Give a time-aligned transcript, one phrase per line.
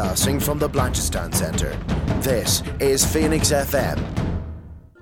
[0.00, 1.76] Broadcasting from the Blanchistan Centre.
[2.22, 4.00] This is Phoenix FM.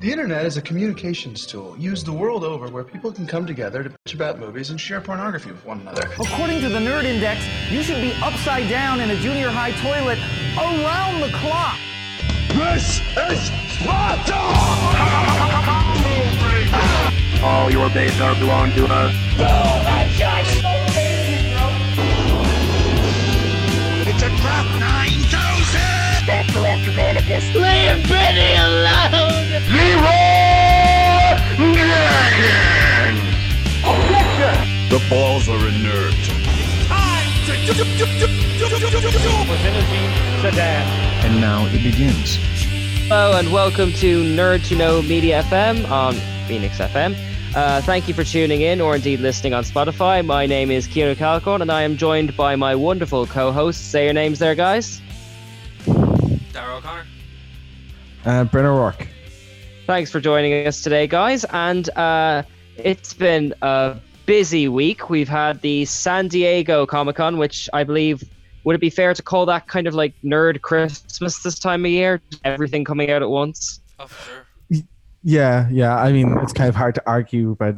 [0.00, 3.84] The internet is a communications tool used the world over where people can come together
[3.84, 6.10] to bitch about movies and share pornography with one another.
[6.18, 10.18] According to the Nerd Index, you should be upside down in a junior high toilet
[10.58, 11.78] around the clock.
[12.48, 12.98] This
[13.30, 14.34] is Sparta!
[17.44, 20.07] All your days are belong to us.
[26.98, 29.46] Leave Benny alone!
[29.70, 31.38] Leroy
[31.72, 33.14] Dragon!
[34.90, 36.14] The balls are inert.
[41.24, 42.36] And now it begins.
[43.06, 46.14] Hello and welcome to Nerd to Know Media FM on
[46.48, 47.14] Phoenix FM.
[47.54, 50.26] Uh, thank you for tuning in or indeed listening on Spotify.
[50.26, 53.84] My name is Kieran Calcorn and I am joined by my wonderful co-hosts.
[53.84, 55.00] Say your names there, guys.
[56.68, 57.06] Darrell O'Connor.
[58.26, 59.08] Uh, Brenner Rourke.
[59.86, 61.44] Thanks for joining us today, guys.
[61.44, 62.42] And uh,
[62.76, 65.08] it's been a busy week.
[65.08, 68.22] We've had the San Diego Comic Con, which I believe
[68.64, 71.90] would it be fair to call that kind of like nerd Christmas this time of
[71.90, 72.20] year?
[72.44, 73.80] Everything coming out at once.
[73.98, 74.82] Oh, sure.
[75.22, 75.96] Yeah, yeah.
[75.96, 77.76] I mean, it's kind of hard to argue, but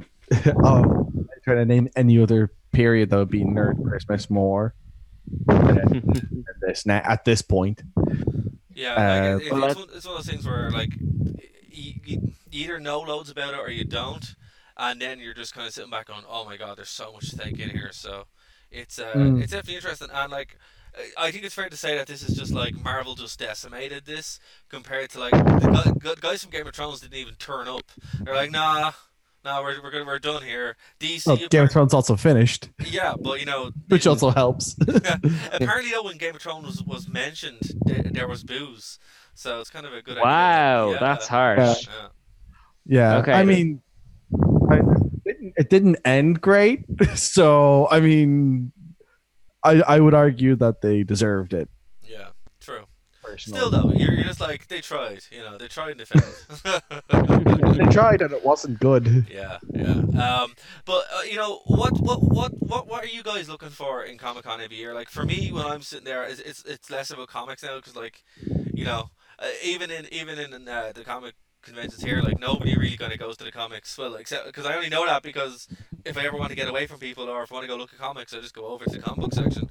[0.65, 0.83] oh,
[1.17, 4.75] I'm trying to name any other period that would be nerd Christmas more
[5.47, 7.83] than this now at this point.
[8.75, 10.91] Yeah, Uh, like, it, but it's, one, it's one of those things where like
[11.71, 14.35] you, you either know loads about it or you don't,
[14.77, 17.31] and then you're just kind of sitting back on, "Oh my god, there's so much
[17.31, 18.25] to take in here." So
[18.71, 19.43] it's uh, Mm.
[19.43, 20.57] it's definitely interesting, and like
[21.17, 24.41] I- think it's fair to say that this is just like Marvel just decimated this
[24.69, 27.91] compared to like the gu- gu- guys from Game of Thrones didn't even turn up.
[28.21, 28.93] They're like, "Nah."
[29.45, 30.77] No, we're, we're, gonna, we're done here.
[30.99, 34.77] DC, Oh, Game of Thrones also finished, yeah, but you know, which they- also helps.
[35.53, 38.99] Apparently, though, when Game of Thrones was, was mentioned, th- there was booze.
[39.35, 40.95] So it's kind of a good Wow, idea.
[40.95, 41.01] Yeah.
[41.01, 41.87] that's harsh.
[41.87, 42.09] Yeah.
[42.87, 43.33] yeah, Okay.
[43.33, 43.81] I mean,
[44.71, 46.85] I, it, didn't, it didn't end great,
[47.15, 48.73] so I mean,
[49.65, 51.71] I I would argue that they deserved it.
[53.31, 53.61] Yeah, true.
[53.61, 53.61] Personally.
[53.61, 55.21] Still, though, you're, you're just like, they tried.
[55.31, 57.77] You know, they tried and they failed.
[57.77, 59.27] they tried and it wasn't good.
[59.31, 59.93] yeah, yeah.
[59.93, 60.55] Um,
[60.85, 64.19] but, uh, you know, what, what, what, what, what are you guys looking for in
[64.19, 64.95] Comic Con every year?
[64.95, 67.97] Like, for me, when I'm sitting there, it's, it's, it's less about comics now because,
[67.97, 68.23] like,
[68.75, 72.97] you know, uh, even in even in uh, the comic conventions here, like nobody really
[72.97, 73.97] kind of goes to the comics.
[73.97, 75.69] Well, except because I only know that because
[76.05, 77.77] if I ever want to get away from people or if I want to go
[77.77, 79.69] look at comics, I just go over to the comic book section.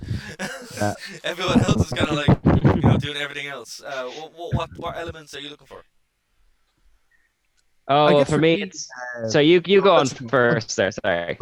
[0.78, 0.94] Yeah.
[1.24, 3.82] Everyone else is kind of like you know doing everything else.
[3.82, 5.84] Uh, what, what what elements are you looking for?
[7.88, 10.92] Oh, guess for for me, me, it's uh, so you you go on first there.
[10.92, 11.38] Sorry.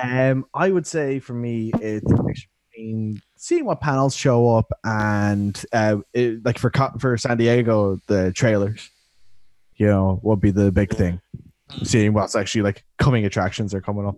[0.00, 2.48] Um, I would say for me, it's a mixture
[2.78, 8.32] between seeing what panels show up and uh, it, like for for San Diego, the
[8.32, 8.90] trailers.
[9.78, 11.20] You know, what would be the big thing.
[11.82, 14.16] Seeing what's actually like coming attractions are coming up.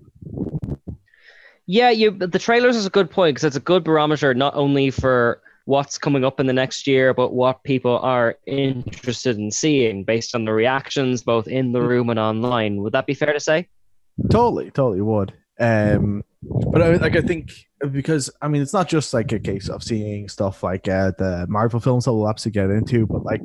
[1.67, 2.11] Yeah, you.
[2.11, 5.99] The trailers is a good point because it's a good barometer not only for what's
[5.99, 10.45] coming up in the next year, but what people are interested in seeing based on
[10.45, 12.83] the reactions both in the room and online.
[12.83, 13.69] Would that be fair to say?
[14.31, 15.33] Totally, totally would.
[15.61, 17.53] Um, but I, like I think
[17.93, 21.47] because I mean it's not just like a case of seeing stuff like uh, the
[21.49, 23.43] Marvel films that we'll absolutely get into, but like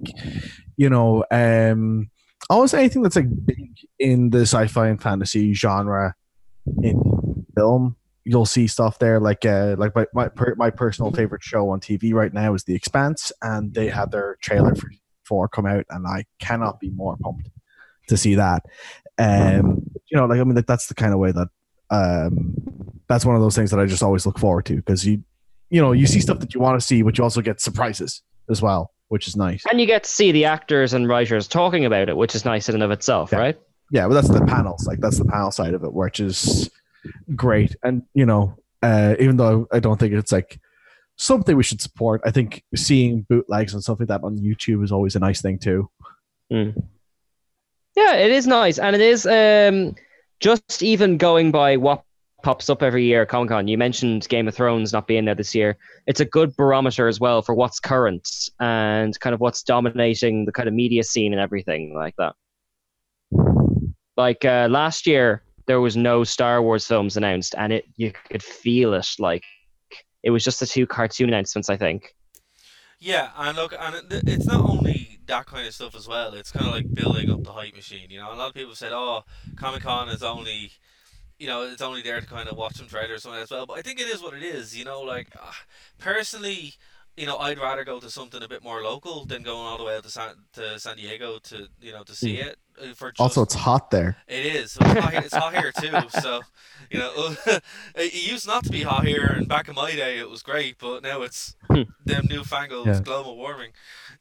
[0.78, 2.09] you know, um,
[2.50, 3.69] almost anything that's like big
[4.00, 6.16] in the sci-fi and fantasy genre
[6.81, 9.19] in film, you'll see stuff there.
[9.19, 12.64] Like uh, like my my, per, my personal favorite show on TV right now is
[12.64, 14.90] The Expanse, and they had their trailer for
[15.24, 17.50] four come out, and I cannot be more pumped
[18.08, 18.64] to see that.
[19.18, 21.47] Um, you know, like I mean, like that's the kind of way that
[21.90, 22.56] um,
[23.08, 25.24] that's one of those things that I just always look forward to because you,
[25.69, 28.22] you know, you see stuff that you want to see, but you also get surprises
[28.50, 29.63] as well, which is nice.
[29.71, 32.69] And you get to see the actors and writers talking about it, which is nice
[32.69, 33.39] in and of itself, Yeah.
[33.39, 33.59] right?
[33.91, 36.69] Yeah, but that's the panels, like that's the panel side of it, which is
[37.35, 37.75] great.
[37.84, 40.59] And you know, uh, even though I don't think it's like
[41.17, 44.91] something we should support, I think seeing bootlegs and stuff like that on YouTube is
[44.91, 45.90] always a nice thing too.
[46.49, 49.96] Yeah, it is nice, and it is um,
[50.40, 52.03] just even going by what
[52.46, 53.68] pops up every year Comic Con.
[53.68, 55.78] You mentioned Game of Thrones not being there this year.
[56.06, 60.52] It's a good barometer as well for what's current and kind of what's dominating the
[60.52, 62.36] kind of media scene and everything like that.
[64.16, 68.44] Like uh, last year, there was no Star Wars films announced, and it you could
[68.44, 69.08] feel it.
[69.18, 69.44] Like
[70.22, 72.14] it was just the two cartoon announcements, I think.
[73.00, 76.36] Yeah, and look, and it's not only that kind of stuff as well.
[76.36, 78.12] It's kind of like building up the hype machine.
[78.12, 79.24] You know, a lot of people said, "Oh,
[79.56, 80.70] Comic Con is only."
[81.40, 83.66] You know, it's only there to kind of watch some trailers or something as well.
[83.66, 84.78] But I think it is what it is.
[84.78, 85.52] You know, like uh,
[85.97, 86.76] personally,
[87.17, 89.84] you know, I'd rather go to something a bit more local than going all the
[89.84, 92.58] way out to San, to San Diego to you know to see it.
[92.81, 94.17] Uh, For just, Also, it's hot there.
[94.27, 94.77] it is.
[94.79, 96.09] It's hot, here, it's hot here too.
[96.22, 96.41] So,
[96.89, 97.35] you know,
[97.95, 100.77] it used not to be hot here, and back in my day it was great,
[100.79, 101.55] but now it's
[102.05, 103.01] them newfangled Yeah.
[103.03, 103.72] global warming.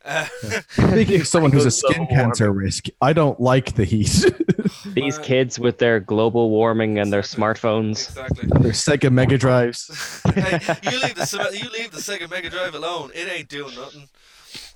[0.04, 0.26] Uh,
[0.68, 4.24] Speaking of someone who's a skin cancer risk, I don't like the heat.
[4.94, 5.26] These Man.
[5.26, 7.42] kids with their global warming and their Exactly.
[7.42, 8.08] smartphones.
[8.08, 8.48] exactly.
[8.60, 10.20] Their Sega Mega Drives.
[10.34, 13.10] hey, you leave the you leave the Sega Mega Drive alone.
[13.14, 14.08] It ain't doing nothing.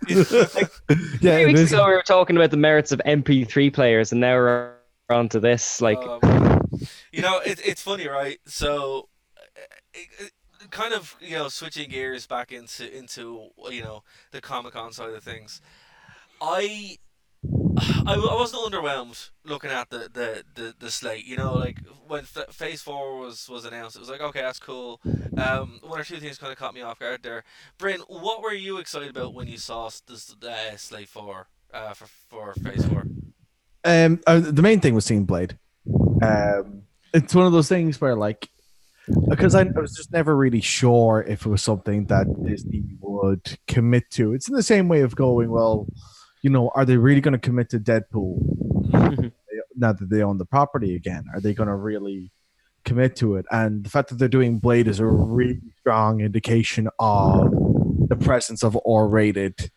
[0.07, 0.47] You know?
[1.21, 1.73] Yeah, Three weeks is.
[1.73, 4.75] ago, we were talking about the merits of MP3 players, and now we're
[5.11, 5.81] on to this.
[5.81, 6.61] Like, Um,
[7.13, 8.39] you know, it, it's funny, right?
[8.47, 9.41] So, uh,
[9.95, 14.03] it, it, kind of, you know, switching gears back into into you know
[14.33, 15.61] the Comic Con side of things.
[16.41, 16.99] I,
[18.07, 21.25] I, I wasn't underwhelmed looking at the, the, the, the slate.
[21.27, 24.59] You know, like when F- Phase Four was was announced, it was like, okay, that's
[24.59, 25.01] cool.
[25.37, 27.45] Um, one or two things kind of caught me off guard there.
[27.79, 32.07] Bryn, what were you excited about when you saw this uh, slate four uh, for
[32.07, 33.07] for Phase Four?
[33.85, 35.59] Um, uh, the main thing was seeing Blade.
[36.21, 36.83] Um,
[37.15, 38.51] it's one of those things where, like,
[39.29, 43.59] because I, I was just never really sure if it was something that Disney would
[43.67, 44.35] commit to.
[44.35, 45.87] It's in the same way of going, well,
[46.43, 48.39] you know, are they really going to commit to Deadpool
[49.77, 51.25] now that they own the property again?
[51.35, 52.31] Are they going to really
[52.85, 53.47] commit to it?
[53.51, 57.51] And the fact that they're doing Blade is a really strong indication of
[58.09, 59.71] the presence of R-rated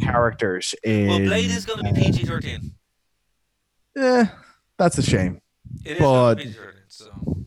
[0.00, 1.08] characters in.
[1.08, 2.72] Well, Blade is going to be PG thirteen.
[3.96, 4.26] Eh,
[4.78, 5.40] that's a shame.
[5.84, 6.70] It is But- be PG thirteen.
[6.88, 7.44] So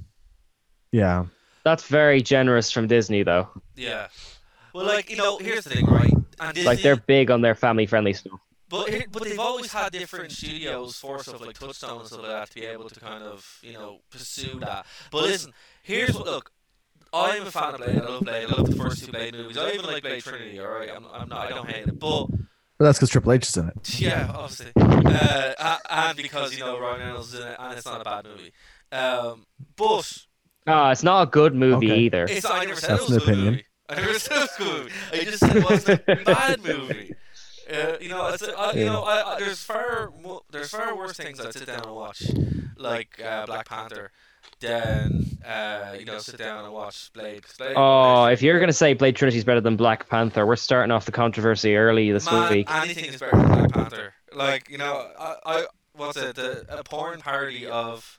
[0.92, 1.26] Yeah.
[1.64, 3.48] that's very generous from Disney, though.
[3.76, 4.08] yeah.
[4.74, 6.14] Well, like you know, here's the thing, right?
[6.40, 8.40] And Disney, Like, they're big on their family-friendly stuff.
[8.70, 12.30] But here- but they've always had different studios for stuff like Touchstone and stuff like
[12.32, 14.86] that to be able to kind of you know pursue that.
[15.12, 15.54] But listen,
[15.84, 16.52] here's what look.
[17.14, 17.98] I'm a fan of Blade.
[17.98, 18.46] I love Blade.
[18.50, 19.58] I love the first two Blade movies.
[19.58, 20.60] I even like Blade Trinity.
[20.60, 21.48] All right, I'm, I'm not.
[21.48, 22.28] I don't hate it, but
[22.78, 23.76] But that's because Triple H is in it.
[24.00, 24.72] Yeah, obviously.
[24.76, 28.26] Uh, and because, you know, Ryan Reynolds is in it, and it's not a bad
[28.26, 28.52] movie.
[28.92, 29.46] Um,
[29.78, 30.18] but
[30.68, 32.00] Ah, it's not a good movie Okay.
[32.02, 32.26] either.
[32.26, 33.46] it's, I never said That's it was an good opinion.
[33.54, 33.66] movie.
[33.90, 34.92] I never said it was a good movie.
[35.14, 37.16] I just said it wasn't a bad movie.
[37.70, 41.18] Uh, you know, it's, uh, you know, I, I, there's far mo- there's far worse
[41.18, 42.24] things I'd sit down and watch,
[42.78, 44.12] like uh, Black Panther,
[44.60, 47.44] than uh, you know sit down and watch Blade.
[47.44, 50.46] 'cause Blade Oh, Blade- if you're gonna say Blade Trinity is better than Black Panther,
[50.46, 52.72] we're starting off the controversy early this Man, week.
[52.74, 54.14] anything is better than Black Panther.
[54.34, 56.36] Like you know, I, I what's it?
[56.36, 58.17] The a porn parody of,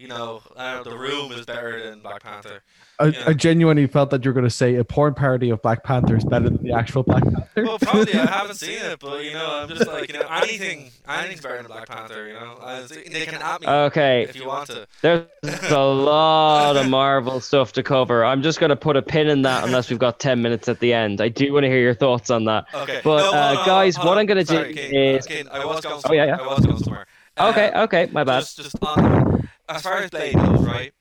[0.00, 2.62] you know, uh, the Room is better than Black Panther.
[2.98, 3.24] I, Yeah.
[3.26, 6.16] I genuinely felt that you were going to say a porn parody of Black Panther
[6.16, 7.64] is better than the actual Black Panther.
[7.64, 10.90] Well, probably I haven't seen it, but you know, I'm just like you know, anything,
[11.06, 12.26] anything's better than Black Panther.
[12.28, 14.86] You know, I, they can at me Okay, if you want to.
[15.02, 15.26] there's
[15.70, 18.24] a lot of Marvel stuff to cover.
[18.24, 20.94] I'm just gonna put a pin in that unless we've got 10 minutes at the
[20.94, 21.20] end.
[21.20, 22.64] I do want to hear your thoughts on that.
[22.74, 25.46] Okay, But, no, uh, on, guys, on, what hold I'm gonna do Kane, is- Kane,
[25.50, 26.00] I was going.
[26.04, 26.36] Oh, yeah, yeah.
[26.38, 27.06] I was going somewhere.
[27.36, 28.40] Uh, Okay, okay, my bad.
[28.40, 30.92] Just, just on, as far as Blade goes, right?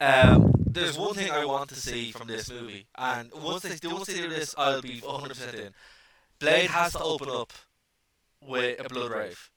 [0.00, 3.90] Um, there's one thing I want to see from this movie, and once they do,
[3.90, 5.74] once they do this, I'll be 100 percent in.
[6.38, 7.52] Blade has to open up
[8.42, 9.50] with a blood rave.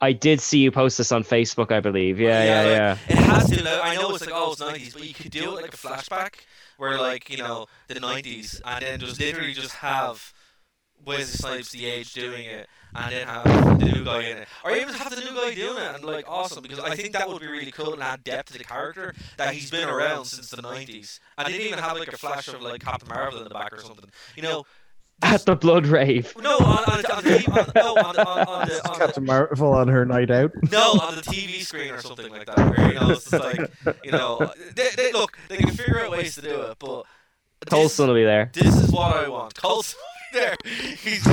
[0.00, 2.18] I did see you post this on Facebook, I believe.
[2.18, 3.16] Yeah, yeah, like, yeah.
[3.16, 3.62] It has to.
[3.62, 5.76] Like, I know it's like oh, it's 90s, but you could do it like a
[5.76, 6.34] flashback,
[6.76, 10.34] where like you know the 90s, and then just literally just have
[11.04, 13.44] Wesley Snipes the age doing it, and then have
[13.78, 16.28] the new guy in it, or even have the new guy doing it, and like
[16.28, 19.14] awesome because I think that would be really cool and add depth to the character
[19.36, 22.48] that he's been around since the 90s, and they didn't even have like a flash
[22.48, 24.64] of like Captain Marvel in the back or something, you know.
[25.24, 26.34] At the blood rave.
[26.42, 29.72] No, on, on, the, on, the, no, on, on, on the on the Captain Marvel
[29.72, 30.50] on her night out.
[30.72, 32.58] no, on the TV screen or something like that.
[32.58, 33.70] Where you know it's just like
[34.02, 37.04] you know, they, they look they can figure out ways to do it, but
[37.60, 39.54] this, Coulson will be there this is what I want.
[39.54, 40.00] Coulson
[40.32, 41.24] there, he's,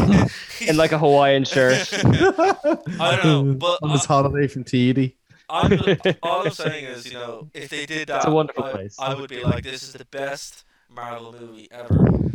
[0.57, 1.89] he's in like a Hawaiian shirt.
[2.03, 5.15] I don't know, but on this holiday from Tahiti.
[5.49, 5.79] I'm,
[6.21, 8.95] all I'm saying is, you know, if they did that, It's a wonderful I, place.
[8.99, 12.29] I would be like, this is the best Marvel movie ever.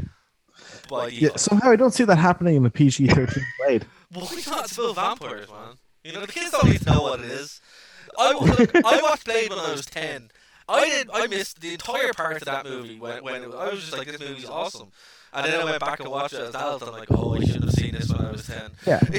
[0.88, 1.40] By Yeah, default.
[1.40, 3.86] somehow I don't see that happening in the PG 13 grade.
[4.10, 4.22] Blade.
[4.22, 4.64] Why not?
[4.64, 5.76] It's about vampires, man.
[6.02, 7.60] You know, the kids don't need to know what it is.
[8.18, 10.30] I, look, I watched Blade when I was 10.
[10.68, 11.10] I did.
[11.12, 14.06] I missed the entire part of that movie when, when it, I was just like,
[14.06, 14.88] this movie's awesome.
[15.34, 16.82] And then I went back and watched it as an adult.
[16.84, 18.70] I'm like, oh, I should have seen this when I was 10.
[18.86, 19.00] Yeah.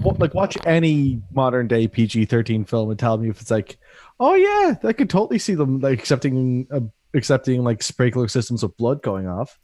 [0.00, 3.76] What, like, watch any modern day PG 13 film and tell me if it's like,
[4.18, 6.80] oh, yeah, I could totally see them like accepting uh,
[7.14, 9.58] accepting like sprinkler systems of blood going off.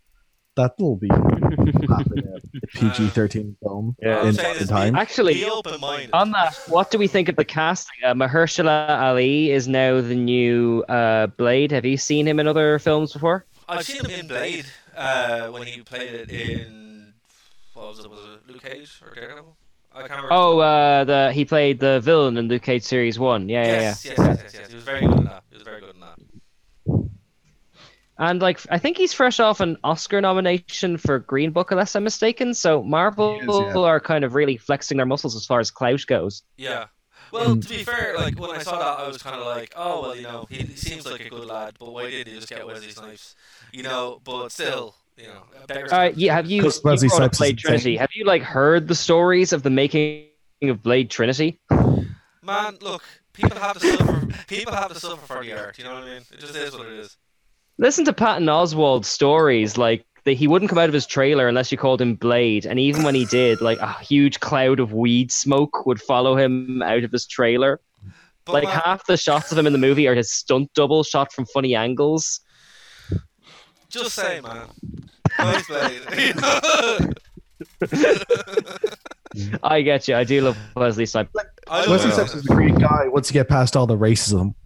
[0.57, 4.17] That'll be happening a PG 13 film Yeah.
[4.17, 4.97] All I'm in saying modern time.
[4.97, 5.45] Actually.
[5.45, 8.05] On that, what do we think of the casting?
[8.05, 11.71] Uh, Mahershala Ali is now the new uh, Blade.
[11.73, 13.47] Have you seen him in other films before?
[13.69, 14.67] I've seen him in Blade.
[15.03, 17.13] Uh, when he played it in
[17.75, 18.11] what was it?
[18.11, 19.57] Was it Luke Cage or Daredevil?
[19.95, 20.33] I can't remember.
[20.33, 23.49] Oh, uh, the he played the villain in Luke Cage series one.
[23.49, 24.69] Yeah, yes, yeah, yes, yes, yes, yes.
[24.69, 25.43] He was very good in that.
[25.51, 26.19] He was very good in that.
[28.19, 32.05] And like, I think he's fresh off an Oscar nomination for Green Book, unless I'm
[32.05, 32.55] mistaken.
[32.55, 33.81] So Marvel He is, yeah.
[33.81, 36.43] are kind of really flexing their muscles as far as clout goes.
[36.57, 36.87] Yeah.
[37.33, 40.03] Well, to be fair, like when I saw that, I was kind of like, oh
[40.03, 42.49] well, you know, he, he seems like a good lad, but why did he just
[42.49, 43.35] get Wesley Snipes?
[43.73, 45.93] You know, but still, you know, better.
[45.93, 47.57] Uh, yeah, have you, you 'Cause Wesley brought up Blade insane.
[47.71, 47.97] Trinity?
[47.97, 50.27] Have you like heard the stories of the making
[50.63, 51.59] of Blade Trinity?
[52.43, 54.29] Man, look, people have to suffer.
[54.47, 55.79] People have to suffer for the art.
[55.79, 56.23] You know what I mean?
[56.33, 57.17] It just is what it is.
[57.79, 59.79] Listen to Patton Oswalt's stories.
[59.79, 62.79] Like that, he wouldn't come out of his trailer unless you called him Blade, and
[62.79, 67.05] even when he did, like a huge cloud of weed smoke would follow him out
[67.05, 67.81] of his trailer.
[68.45, 71.05] But like man, half the shots of him in the movie are his stunt double
[71.05, 72.41] shot from funny angles.
[73.89, 74.69] just say, man.
[75.39, 76.03] Nice Blade.
[79.63, 80.17] I get you.
[80.17, 81.31] I do love Wesley Snipes.
[81.69, 82.11] I Wesley.
[82.11, 84.55] Snipes is a great guy once you get past all the racism.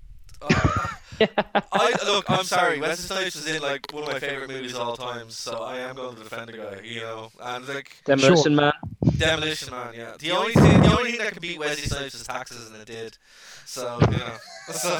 [0.49, 0.96] Oh.
[1.73, 2.30] I look.
[2.30, 2.80] I'm sorry.
[2.80, 5.78] Wesley Snipes is in like one of my favorite movies of all time, so I
[5.78, 6.80] am going to defend the guy.
[6.82, 8.73] You know, and like Demolition Man.
[9.16, 9.94] Demolition Man.
[9.94, 10.14] Yeah.
[10.18, 12.87] The only thing, the only thing that can beat Wesley Snipes is taxes, and it
[12.87, 13.18] did.
[13.64, 14.37] So you know.
[14.73, 14.96] So,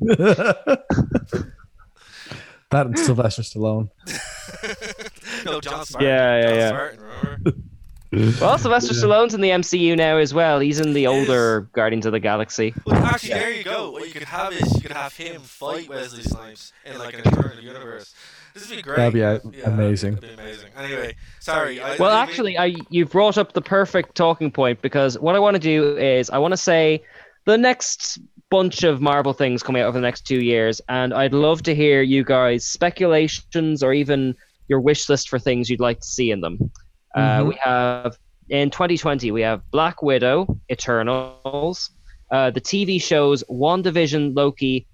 [2.70, 3.90] that and Sylvester Stallone.
[5.44, 6.08] no, John Spartan.
[6.08, 6.68] Yeah, yeah, John yeah.
[6.68, 7.52] Spartan, remember?
[8.40, 10.60] Well, Sylvester Stallone's in the MCU now as well.
[10.60, 12.72] He's in the older Guardians of the Galaxy.
[12.86, 13.90] Well, actually, there you go.
[13.90, 17.26] What you could have is you could have him fight Wesley Snipes in like an
[17.34, 18.14] alternate universe.
[18.54, 18.96] This would be great.
[18.96, 20.14] That'd be, uh, amazing.
[20.14, 20.70] That'd be amazing.
[20.76, 21.80] Anyway, sorry.
[21.82, 25.38] I, Well, I- actually, I you've brought up the perfect talking point because what I
[25.38, 27.02] want to do is I want to say
[27.44, 28.18] the next
[28.50, 31.74] bunch of Marvel things coming out over the next two years, and I'd love to
[31.74, 34.34] hear you guys speculations or even
[34.68, 36.70] your wish list for things you'd like to see in them.
[37.18, 37.48] Uh, Mhm.
[37.48, 38.16] we have
[38.48, 41.90] in 2020 we have Black Widow, Eternals,
[42.30, 44.86] uh, the TV shows WandaVision, Loki,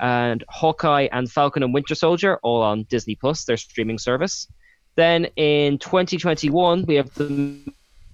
[0.00, 4.48] and Hawkeye and Falcon and Winter Soldier, all on Disney Plus, their streaming service.
[4.96, 7.56] Then in 2021, we have the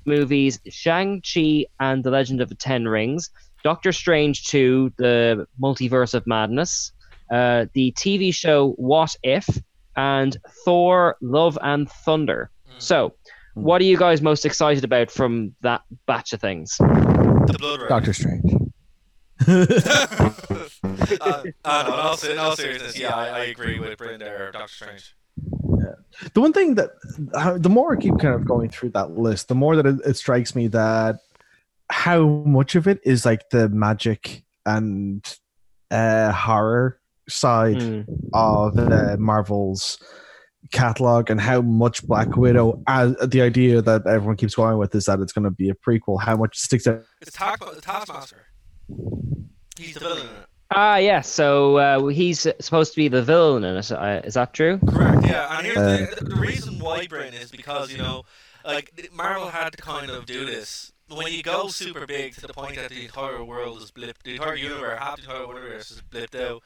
[0.04, 3.31] movies Shang-Chi and the Legend of the Ten Rings,
[3.62, 6.93] Doctor Strange 2, The Multiverse of Madness,
[7.33, 9.47] uh, the TV show What If,
[9.97, 12.50] and Thor Love and Thunder.
[12.78, 13.14] So,
[13.54, 16.76] what are you guys most excited about from that batch of things?
[16.78, 17.88] the Blood Red.
[17.88, 18.52] Doctor Strange.
[19.47, 19.57] uh,
[21.21, 24.73] uh, no, in all, in all seriousness, yeah, I, I agree with Bryn there, Doctor
[24.73, 25.14] Strange.
[25.78, 25.95] Yeah.
[26.33, 26.90] The one thing that
[27.35, 29.97] uh, the more I keep kind of going through that list, the more that it,
[30.07, 31.16] it strikes me that
[31.90, 35.23] how much of it is like the magic and
[35.90, 38.07] uh, horror side Mm.
[38.33, 39.99] of uh, Marvel's
[40.75, 45.07] catalog, and how much Black Widow, as the idea that everyone keeps going with, is
[45.07, 46.21] that it's going to be a prequel.
[46.21, 47.02] How much sticks out?
[47.23, 48.47] It's Task, the Taskmaster.
[49.78, 50.47] He's the villain in it.
[50.71, 51.28] Ah, yes.
[51.28, 53.90] So uh, he's supposed to be the villain in it.
[53.90, 54.78] Uh, is that true?
[54.88, 55.25] Correct.
[55.25, 58.25] Yeah, and here's Uh, the, the reason why, Bryn, is because you know,
[58.64, 60.90] like Marvel had to kind of do this.
[61.09, 64.37] When you go super big to the point that the entire world is blipped, the
[64.37, 66.62] entire universe, half the entire universe is blipped out.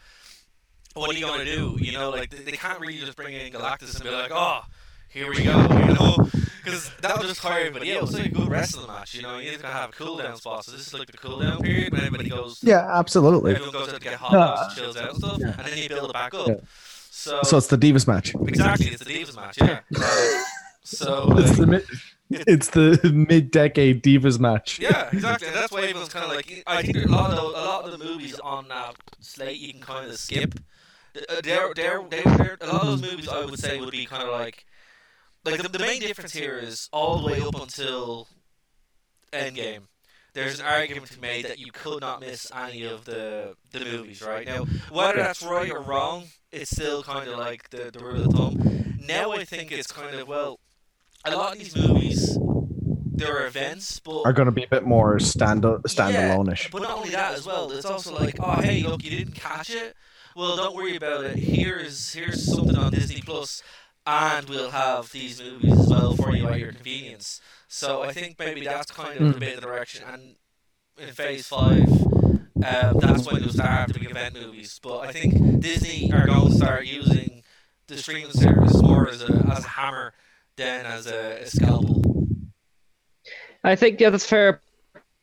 [0.98, 1.76] What are you gonna do?
[1.78, 4.60] You know, like they, they can't really just bring in Galactus and be like, oh,
[5.08, 6.28] here we go, you know,
[6.64, 8.02] because that'll just tire everybody out.
[8.04, 9.38] It's like a good wrestling match, you know.
[9.38, 12.58] You're gonna have cooldown spot, so this is like the cooldown period when everybody goes.
[12.62, 13.52] Yeah, absolutely.
[13.52, 15.78] Everyone goes out to get hot No, dogs and chills out and stuff, and then
[15.78, 16.48] you build it back up.
[16.48, 16.54] Yeah.
[17.10, 18.34] So, So it's the Divas match.
[18.34, 19.80] exactly, it's the Divas match, yeah.
[20.00, 20.42] Uh,
[20.84, 21.84] so It's like, the mid,
[22.30, 24.78] it's the mid-decade Divas match.
[24.78, 26.62] yeah, exactly, and that's why everyone's kind of like.
[26.66, 29.72] I think a lot of the, a lot of the movies on that slate you
[29.72, 30.54] can kind of skip.
[31.16, 34.06] Uh, They're, they're, they're, they're, a lot of those movies I would say would be
[34.06, 34.64] kind of like,
[35.44, 38.28] like the, the main difference here is all the way up until
[39.32, 39.82] Endgame.
[40.34, 43.80] There's an argument to be made that you could not miss any of the the
[43.80, 44.46] movies, right?
[44.46, 48.32] Now, whether that's right or wrong, it's still kind of like the, the rule of
[48.32, 48.98] thumb.
[49.04, 50.60] Now I think it's kind of well,
[51.24, 52.38] a lot of these movies,
[53.14, 56.70] there are events, but Are going to be a bit more stand standalone-ish.
[56.70, 57.72] but not only that as well.
[57.72, 59.96] It's also like, oh hey, look, you didn't catch it.
[60.38, 61.36] Well, don't worry about it.
[61.36, 63.60] Here's here's something on Disney Plus,
[64.06, 67.40] and we'll have these movies as well for you at your convenience.
[67.66, 70.04] So I think maybe that's kind of the bit of the direction.
[70.06, 70.36] And
[70.96, 71.90] in Phase Five,
[72.64, 74.78] uh, that's when you'll start doing event movies.
[74.80, 77.42] But I think Disney are going to start using
[77.88, 80.14] the streaming service more as a as a hammer
[80.54, 82.00] than as a, a scalpel.
[83.64, 84.60] I think yeah, that's a fair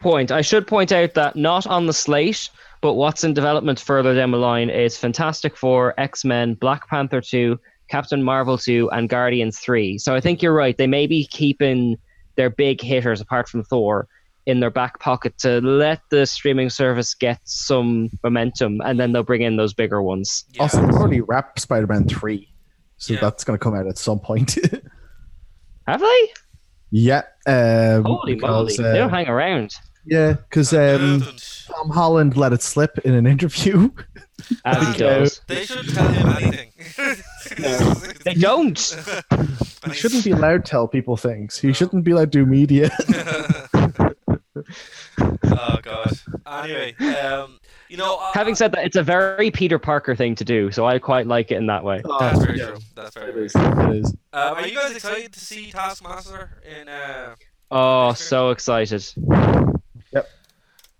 [0.02, 0.34] point.
[0.34, 2.50] I should point out that not on the slate,
[2.86, 7.20] but what's in development further down the line is Fantastic Four, X Men, Black Panther
[7.20, 9.98] 2, Captain Marvel 2, and Guardians 3.
[9.98, 10.78] So I think you're right.
[10.78, 11.98] They may be keeping
[12.36, 14.08] their big hitters, apart from Thor,
[14.46, 19.24] in their back pocket to let the streaming service get some momentum, and then they'll
[19.24, 20.46] bring in those bigger ones.
[20.52, 20.62] Yeah.
[20.62, 22.48] Also, they've already wrapped Spider Man 3.
[22.98, 23.20] So Yeah.
[23.20, 24.60] that's going to come out at some point.
[25.88, 26.30] Have they?
[26.92, 27.24] yeah.
[27.48, 28.92] Um, Holy because, moly.
[28.92, 29.74] they don't uh, hang around.
[30.06, 31.22] Yeah, because um,
[31.68, 33.90] Tom Holland let it slip in an interview.
[34.66, 35.42] As he does.
[35.48, 36.72] They shouldn't tell him anything.
[38.26, 38.78] They don't.
[39.86, 41.60] He shouldn't be allowed to tell people things.
[41.60, 42.90] He shouldn't be allowed to do media.
[45.44, 46.12] oh god.
[46.48, 50.44] Anyway, um, you know, uh, Having said that, it's a very Peter Parker thing to
[50.44, 52.02] do, so I quite like it in that way.
[52.20, 52.78] that's very yeah, true.
[52.96, 53.52] That's very, It very is.
[53.54, 53.64] true.
[53.92, 54.10] It is.
[54.34, 56.90] Um, are you guys excited to see Taskmaster in?
[56.90, 57.36] Uh,
[57.72, 59.04] Oh, so excited.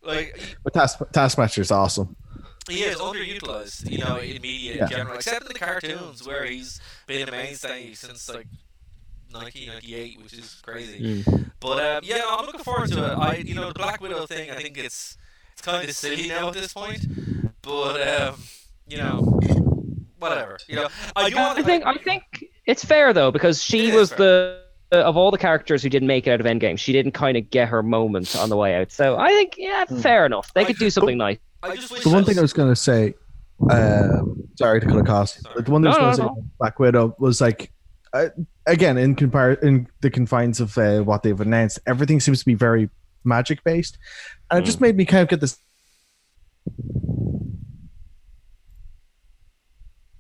[0.06, 2.16] Like But Task, Taskmaster is awesome.
[2.70, 4.84] he is underutilized, you know, in media Yeah.
[4.84, 8.48] in general, except in the cartoons where he's been a mainstay since like
[9.32, 11.24] 1998, which is crazy.
[11.24, 11.52] Mm.
[11.60, 13.18] But um, yeah, I'm looking forward to it.
[13.18, 14.52] I, you know, the Black Widow thing.
[14.52, 15.18] I think it's
[15.54, 17.06] it's kind of silly now at this point,
[17.62, 18.36] but um,
[18.88, 19.40] you know,
[20.20, 20.58] whatever.
[20.68, 21.60] You know, I do want.
[21.60, 22.24] I think I think
[22.66, 24.18] it's fair though because she was fair.
[24.18, 27.38] the of all the characters who didn't make it out of Endgame, she didn't kind
[27.38, 28.92] of get her moment on the way out.
[28.92, 30.54] So I think yeah, fair enough.
[30.54, 31.38] They I- could do something nice.
[31.64, 33.16] I just wish The one thing I was going to say,
[33.72, 35.64] um, sorry to cut across, Sorry.
[35.64, 37.72] the one thing I was no, going to say, Black Widow, was like,
[38.14, 38.28] uh,
[38.68, 42.54] again, in compar- in the confines of uh, what they've announced, everything seems to be
[42.54, 42.90] very
[43.24, 43.98] magic based,
[44.52, 45.58] and it just made me kind of get this.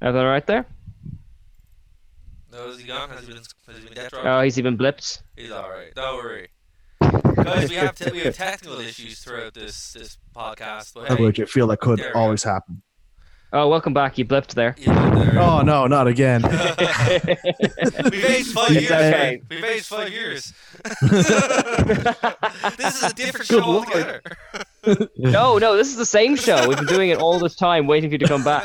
[0.01, 0.65] Everything right there?
[2.55, 3.09] No, is he gone?
[3.09, 3.37] Has he been?
[3.67, 4.11] Has he been dead?
[4.13, 5.21] Oh, he's even blipped.
[5.35, 5.93] He's all right.
[5.93, 6.47] Don't worry.
[7.01, 10.93] Guys, we have te- we have technical issues throughout this this podcast.
[10.93, 12.19] But How hey, would you feel that could There we go.
[12.19, 12.81] always happen?
[13.51, 14.17] Oh, welcome back.
[14.17, 14.73] You blipped there.
[14.77, 16.41] you know, there- Oh no, not again!
[18.11, 18.85] We've aged five years.
[18.91, 19.11] okay.
[19.11, 19.41] man.
[19.49, 20.53] We've aged five years.
[21.01, 23.87] this is a different Good show lord.
[23.87, 24.21] altogether.
[25.17, 26.67] no, no, this is the same show.
[26.69, 28.63] We've been doing it all this time, waiting for you to come back.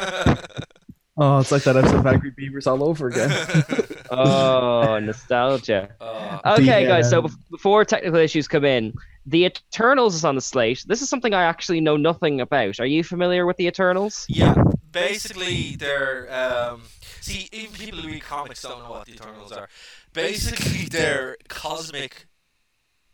[1.16, 3.30] Oh, it's like that episode of Angry Beavers all over again.
[4.12, 5.90] Oh, nostalgia.
[6.00, 7.08] Uh, Okay, The, guys.
[7.10, 8.92] So um, bef- before technical issues come in,
[9.24, 10.84] the Eternals is on the slate.
[10.88, 12.80] This is something I actually know nothing about.
[12.80, 14.26] Are you familiar with the Eternals?
[14.28, 14.54] yeah,
[14.90, 16.82] basically they're um,
[17.20, 19.68] see even people who read comics don't know what the Eternals are.
[20.12, 22.26] Basically, they're cosmic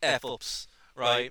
[0.03, 1.31] f ups, right?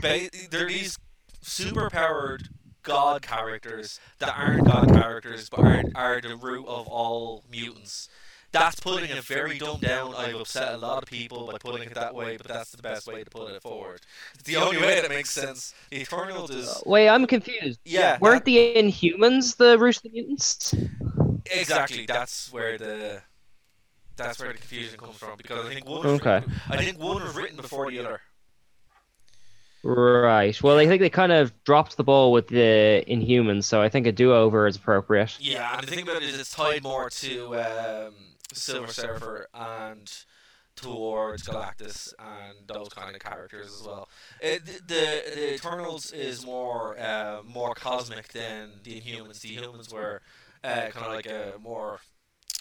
[0.00, 0.98] Ba- they're these
[1.42, 2.48] super powered
[2.88, 8.08] god characters that aren't god characters but are, are the root of all mutants.
[8.50, 10.14] That's putting it very dumbed down.
[10.14, 13.06] I've upset a lot of people by putting it that way, but that's the best
[13.06, 14.00] way to put it forward.
[14.34, 15.74] It's the only way that makes sense.
[15.90, 17.78] The Eternals is uh, Wait, I'm confused.
[17.84, 20.74] yeah, Weren't the Inhumans the root of the mutants?
[21.50, 22.06] Exactly.
[22.06, 23.22] That's where the
[24.16, 26.42] that's where the confusion comes from because I think one was, Okay.
[26.70, 28.20] I think one was written before the other.
[29.82, 30.60] Right.
[30.62, 34.06] Well, I think they kind of dropped the ball with the Inhumans, so I think
[34.06, 35.36] a do-over is appropriate.
[35.40, 38.14] Yeah, and the thing about it is it's tied more to um,
[38.52, 40.10] Silver Surfer and
[40.74, 44.08] towards Galactus and those kind of characters as well.
[44.40, 49.40] It, the, the the Eternals is more uh, more cosmic than the Inhumans.
[49.40, 50.22] The Inhumans were
[50.62, 52.00] uh, kind of like a more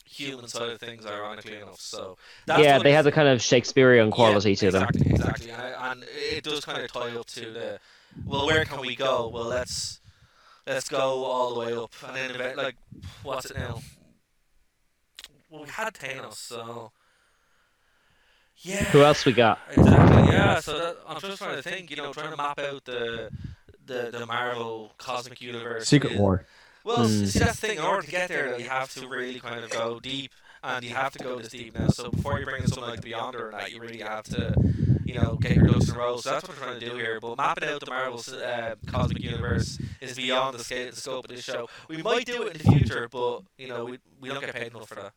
[0.07, 1.79] human side of things, ironically enough.
[1.79, 4.83] So that's yeah, they have the kind of Shakespearean quality yeah, to them.
[4.93, 7.79] exactly, Exactly, and, and it does kind of tie up to the
[8.25, 9.29] well, where can we go?
[9.33, 9.99] Well, let's
[10.65, 12.75] let's go all the way up, and then about, like
[13.23, 13.81] what's it now?
[15.49, 16.91] Well, we had Thanos, so
[18.57, 18.83] yeah.
[18.85, 19.59] Who else we got?
[19.75, 20.59] Exactly, yeah.
[20.59, 23.29] So that, I'm just trying to think, you know, trying to map out the
[23.85, 25.87] the the Marvel cosmic universe.
[25.87, 26.45] Secret is- War.
[26.87, 27.25] Well, Hmm.
[27.25, 27.77] see that's the thing.
[27.79, 30.31] In order to get there, though, you have to really kind of go deep,
[30.63, 31.89] and you have to go this deep now.
[31.89, 34.55] So before you bring in something like Beyonder, and that, you really have to,
[35.03, 36.15] you know, get your ducks in a row.
[36.17, 37.19] So that's what we're trying to do here.
[37.19, 41.35] But mapping out the Marvel uh, cosmic universe is beyond the scale, the scope of
[41.35, 41.67] this show.
[41.89, 44.71] We might do it in the future, but you know, we we don't get paid
[44.73, 45.13] enough for that.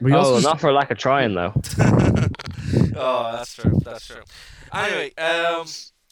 [0.00, 1.52] We oh, also not for lack of trying though.
[2.96, 3.78] oh, that's true.
[3.84, 4.22] That's true.
[4.72, 5.66] Anyway, um,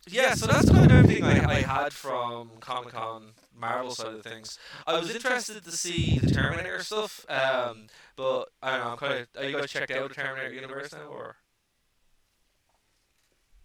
[0.06, 4.22] yeah, so that's kind of everything I, I had from Comic Con Marvel side of
[4.22, 4.58] things.
[4.86, 8.90] I was interested to see the Terminator stuff, um, but I don't know.
[8.92, 9.42] I'm kind of.
[9.42, 11.36] Are you guys checked out the Terminator universe now, or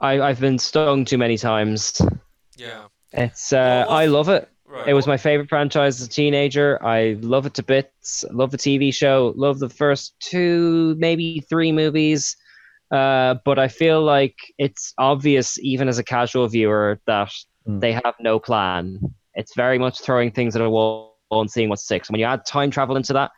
[0.01, 2.01] I, I've been stung too many times.
[2.58, 2.86] yeah?
[3.13, 4.49] It's uh, Well, I love it.
[4.67, 4.88] Right.
[4.89, 6.84] It was my favorite franchise as a teenager.
[6.84, 8.25] I love it to bits.
[8.31, 9.31] Love the TV show.
[9.38, 12.36] Love the first two, maybe three movies.
[12.91, 17.31] Uh, but I feel like it's obvious, even as a casual viewer, that
[17.65, 17.79] Hmm.
[17.79, 18.99] they have no plan.
[19.36, 22.10] It's very much throwing things at a wall and seeing what's six.
[22.10, 23.32] When you add time travel into that,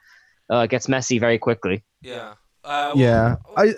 [0.52, 1.84] uh, it gets messy very quickly.
[2.02, 2.34] Yeah.
[2.64, 3.74] Uh, yeah, I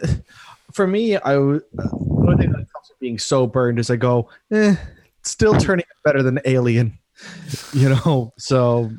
[0.74, 3.90] for me, I would- uh, the only thing that comes from being so burned is
[3.92, 4.76] I go, eh,
[5.20, 6.98] it's still turning out better than Alien,
[7.74, 8.34] you know.
[8.38, 8.90] So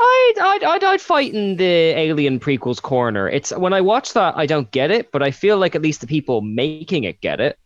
[0.00, 3.28] I'd, I'd, I'd, I'd fight in the Alien prequels corner.
[3.28, 6.00] It's when I watch that, I don't get it, but I feel like at least
[6.02, 7.58] the people making it get it.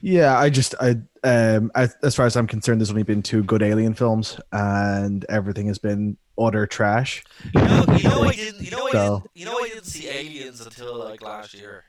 [0.00, 3.42] Yeah, I just I um as, as far as I'm concerned, there's only been two
[3.42, 7.24] good Alien films, and everything has been utter trash.
[7.54, 8.62] You know, you know, I didn't.
[8.62, 9.30] You know, I didn't.
[9.34, 11.84] You know, I didn't see Aliens until like last year.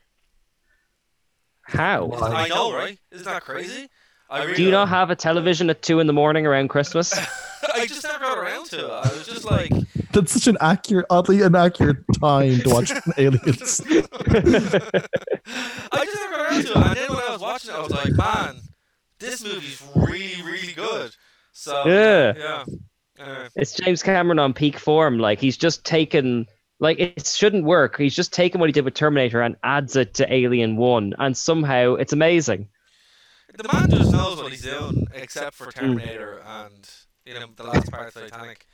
[1.62, 2.10] How?
[2.12, 2.98] I know, right?
[3.12, 3.88] Isn't that crazy?
[4.30, 7.12] I really Do you not have a television at two in the morning around Christmas?
[7.74, 8.90] I just never got around to it.
[8.90, 9.70] I was just like,
[10.12, 13.80] That's such an accurate, oddly inaccurate time to watch Aliens.
[13.86, 13.94] I
[16.04, 16.76] just never got around to it.
[16.76, 18.60] And then when I was watching it, I was like, man,
[19.18, 21.14] this movie's really, really good.
[21.52, 22.34] So Yeah.
[22.36, 22.64] yeah.
[23.24, 25.18] Uh, It's James Cameron on peak form.
[25.18, 26.46] Like he's just taken
[26.80, 27.98] like it shouldn't work.
[27.98, 31.36] He's just taken what he did with Terminator and adds it to Alien One, and
[31.36, 32.68] somehow it's amazing.
[33.58, 36.88] The man just knows what he's doing, except for Terminator and
[37.26, 38.66] you know the last part of Titanic.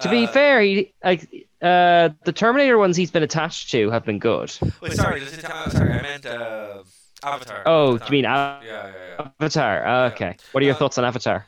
[0.00, 1.22] To be Uh, fair, he like
[1.62, 4.52] uh the Terminator ones he's been attached to have been good.
[4.80, 6.82] Wait, sorry, this is, sorry, I meant uh,
[7.22, 7.62] Avatar.
[7.66, 7.98] Oh, Avatar.
[7.98, 9.28] do you mean Av- Yeah, yeah, yeah.
[9.40, 9.86] Avatar?
[9.86, 10.36] Uh, okay.
[10.52, 11.46] What are your Uh, thoughts on Avatar?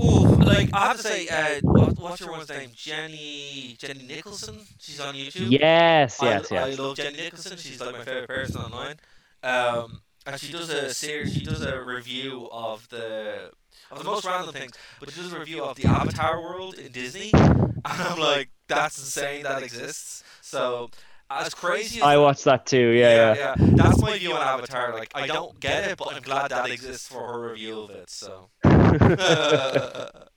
[0.00, 2.70] Ooh, like I have to say, uh, what, what's your one's name?
[2.74, 4.66] Jenny Jenny Nicholson.
[4.78, 5.58] She's on YouTube.
[5.60, 7.56] Yes, I, yes, I love Jenny Nicholson.
[7.58, 8.96] She's like my favorite person online.
[9.42, 11.34] Um, and she does a series.
[11.34, 13.50] She does a review of the
[13.90, 16.92] of the most random things, but she does a review of the Avatar world in
[16.92, 17.32] Disney.
[17.84, 20.22] And I'm like, that's insane that exists.
[20.40, 20.90] So
[21.28, 22.90] as crazy as I watched that too.
[22.90, 23.54] Yeah, yeah.
[23.58, 24.94] yeah, That's my view on Avatar.
[24.94, 28.10] Like, I don't get it, but I'm glad that exists for her review of it.
[28.10, 28.50] So.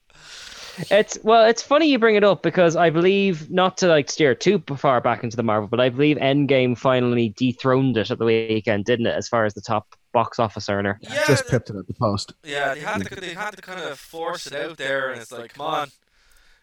[0.92, 4.36] It's well, it's funny you bring it up because I believe not to like steer
[4.36, 8.26] too far back into the Marvel, but I believe Endgame finally dethroned it at the
[8.26, 9.16] weekend, didn't it?
[9.16, 10.98] As far as the top box office earner.
[11.02, 12.34] yeah, Just pipped it at the post.
[12.44, 15.32] yeah, they had to they had to kind of force it out there, and it's
[15.32, 15.90] like, come on,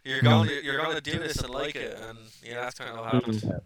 [0.04, 2.90] you're going to, you're going to do this and like it, and yeah, that's kind
[2.90, 3.60] of what happened.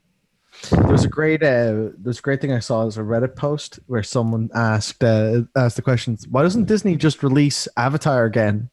[0.89, 4.03] There's a great uh, there's a great thing I saw as a Reddit post where
[4.03, 6.27] someone asked uh, asked the questions.
[6.29, 8.71] Why doesn't Disney just release Avatar again,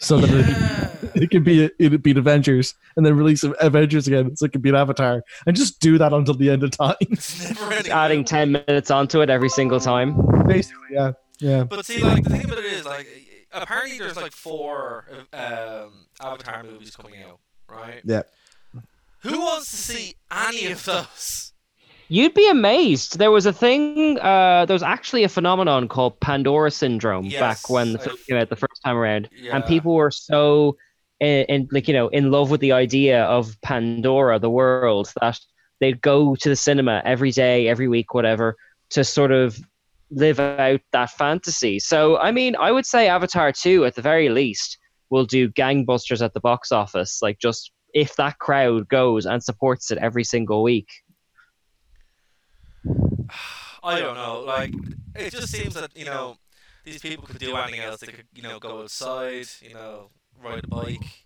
[0.00, 0.30] so that
[1.14, 4.62] it, it could be it beat Avengers, and then release Avengers again, so it could
[4.62, 6.96] be an Avatar, and just do that until the end of time.
[7.10, 7.92] It's never ending.
[7.92, 10.16] Adding ten minutes onto it every single time.
[10.46, 11.64] Basically, yeah, yeah.
[11.64, 13.06] But see, like the thing about it is, like,
[13.52, 18.00] apparently there's like four um, Avatar movies coming out, right?
[18.04, 18.22] Yeah.
[19.22, 21.49] Who wants to see any of those?
[22.10, 23.18] You'd be amazed.
[23.18, 24.18] There was a thing.
[24.18, 28.24] Uh, there was actually a phenomenon called Pandora syndrome Yes, back when the film I've-
[28.28, 29.54] came out the first time around, Yeah.
[29.54, 30.76] and people were so
[31.20, 35.38] in, in like you know in love with the idea of Pandora, the world, that
[35.78, 38.56] they'd go to the cinema every day, every week, whatever,
[38.90, 39.58] to sort of
[40.10, 41.78] live out that fantasy.
[41.78, 44.76] So, I mean, I would say Avatar 2, at the very least,
[45.10, 47.22] will do gangbusters at the box office.
[47.22, 50.88] Like, just if that crowd goes and supports it every single week.
[53.82, 54.40] I don't know.
[54.40, 54.74] Like,
[55.14, 56.36] it just seems that you know
[56.84, 58.00] these people could do anything else.
[58.00, 60.10] They could, you know, go outside, you know,
[60.42, 61.24] ride a bike,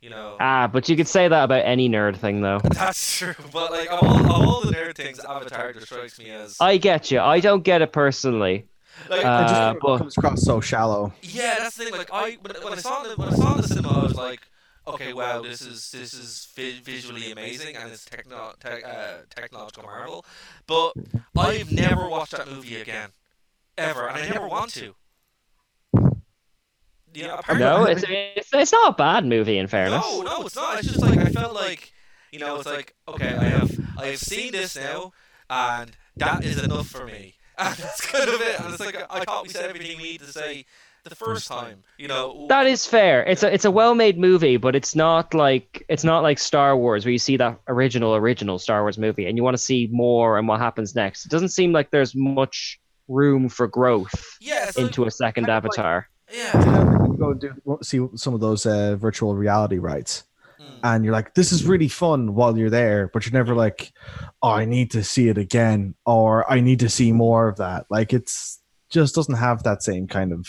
[0.00, 0.36] you know.
[0.40, 2.60] Ah, but you could say that about any nerd thing, though.
[2.64, 3.34] That's true.
[3.52, 6.76] But like, of all, of all the nerd things, Avatar just strikes me as I
[6.76, 7.20] get you.
[7.20, 8.68] I don't get it personally.
[9.08, 9.24] like.
[9.24, 11.12] Uh, it just but- comes across so shallow.
[11.22, 11.94] Yeah, that's the thing.
[11.94, 14.40] Like I when, when I saw it when I saw the cinema, I was like,
[14.86, 19.84] okay, wow, this is this is vi- visually amazing and it's techno te- uh, technological
[19.84, 20.24] marvel.
[20.66, 20.92] But
[21.36, 23.10] I've never watched that movie again,
[23.76, 24.94] ever, and I never want to.
[27.14, 30.04] You know, apparently, No, it's, it's it's not a bad movie in fairness.
[30.04, 30.78] no, no, it's not.
[30.78, 31.92] It's just like I felt like,
[32.30, 35.12] you know, it's like okay, I have I have seen this now,
[35.48, 37.34] and that is enough for me.
[37.58, 38.60] And that's kind of it.
[38.60, 40.66] And it's like I thought we said everything we need to say
[41.08, 41.82] the first time.
[41.98, 43.24] You know, That is fair.
[43.24, 46.76] It's a it's a well made movie, but it's not like it's not like Star
[46.76, 49.88] Wars where you see that original original Star Wars movie and you want to see
[49.92, 51.24] more and what happens next.
[51.26, 55.44] It doesn't seem like there's much room for growth yeah, it's like, into a second
[55.46, 56.08] kind of like- Avatar.
[56.34, 56.96] yeah.
[57.18, 60.24] go do see some of those uh, virtual reality rides
[60.58, 60.78] Mm.
[60.84, 63.92] and you're like this is really fun while you're there but you're never like
[64.42, 67.84] oh i need to see it again or i need to see more of that
[67.90, 70.46] like it's just doesn't have that same kind of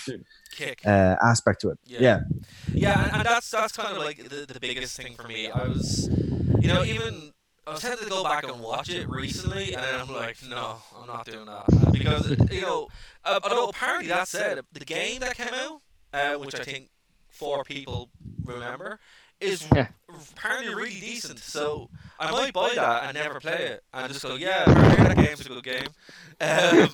[0.57, 0.81] kick.
[0.85, 1.99] uh, aspect to it Yeah.
[2.01, 2.19] yeah,
[2.73, 5.49] Yeah, and, and that's that's kind of like the, the biggest thing for me.
[5.51, 6.09] I was,
[6.59, 7.31] you know, even
[7.65, 10.77] I was tempted to go back and watch it recently, and then I'm like, no,
[10.99, 12.87] I'm not doing that because you know,
[13.25, 15.81] uh, although apparently that said the game that came out,
[16.13, 16.89] uh, which I think
[17.29, 18.09] four people
[18.45, 18.99] remember,
[19.39, 19.87] is Yeah.
[20.33, 21.39] apparently really decent.
[21.39, 21.89] So
[22.19, 25.45] I might buy that and never play it, and just go, yeah, apparently that game's
[25.45, 25.87] a good game.
[26.39, 26.89] Um,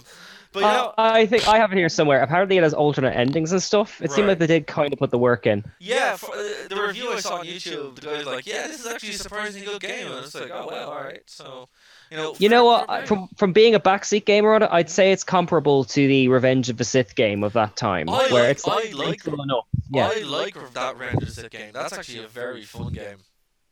[0.54, 2.22] but you know, Uh, I think I have it here somewhere.
[2.22, 4.02] Apparently, it has alternate endings and stuff.
[4.02, 5.66] It seemed like they did kind of put the work in.
[5.80, 8.80] yeah, for, uh, the review I saw on YouTube, the guy was like, yeah, this
[8.80, 11.24] is actually a surprisingly good game, and it's like, oh well, all right.
[11.26, 11.68] So
[12.12, 12.90] you know, You know what?
[12.90, 16.28] I- From from being a backseat gamer on it, I'd say it's comparable to the
[16.28, 19.24] Revenge of the Sith game of that time, I where like- it's I like, like
[19.24, 19.66] cool enough.
[19.92, 20.10] Yeah.
[20.14, 21.72] I like that Revenge of the Sith game.
[21.74, 23.18] That's actually a very fun game.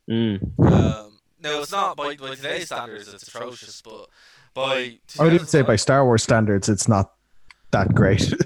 [0.10, 0.60] Mm.
[0.72, 3.12] Um, no, it's not by, by today's standards.
[3.14, 4.08] It's atrocious, but
[4.54, 7.14] by I would even say by Star Wars standards, it's not
[7.72, 8.34] that great.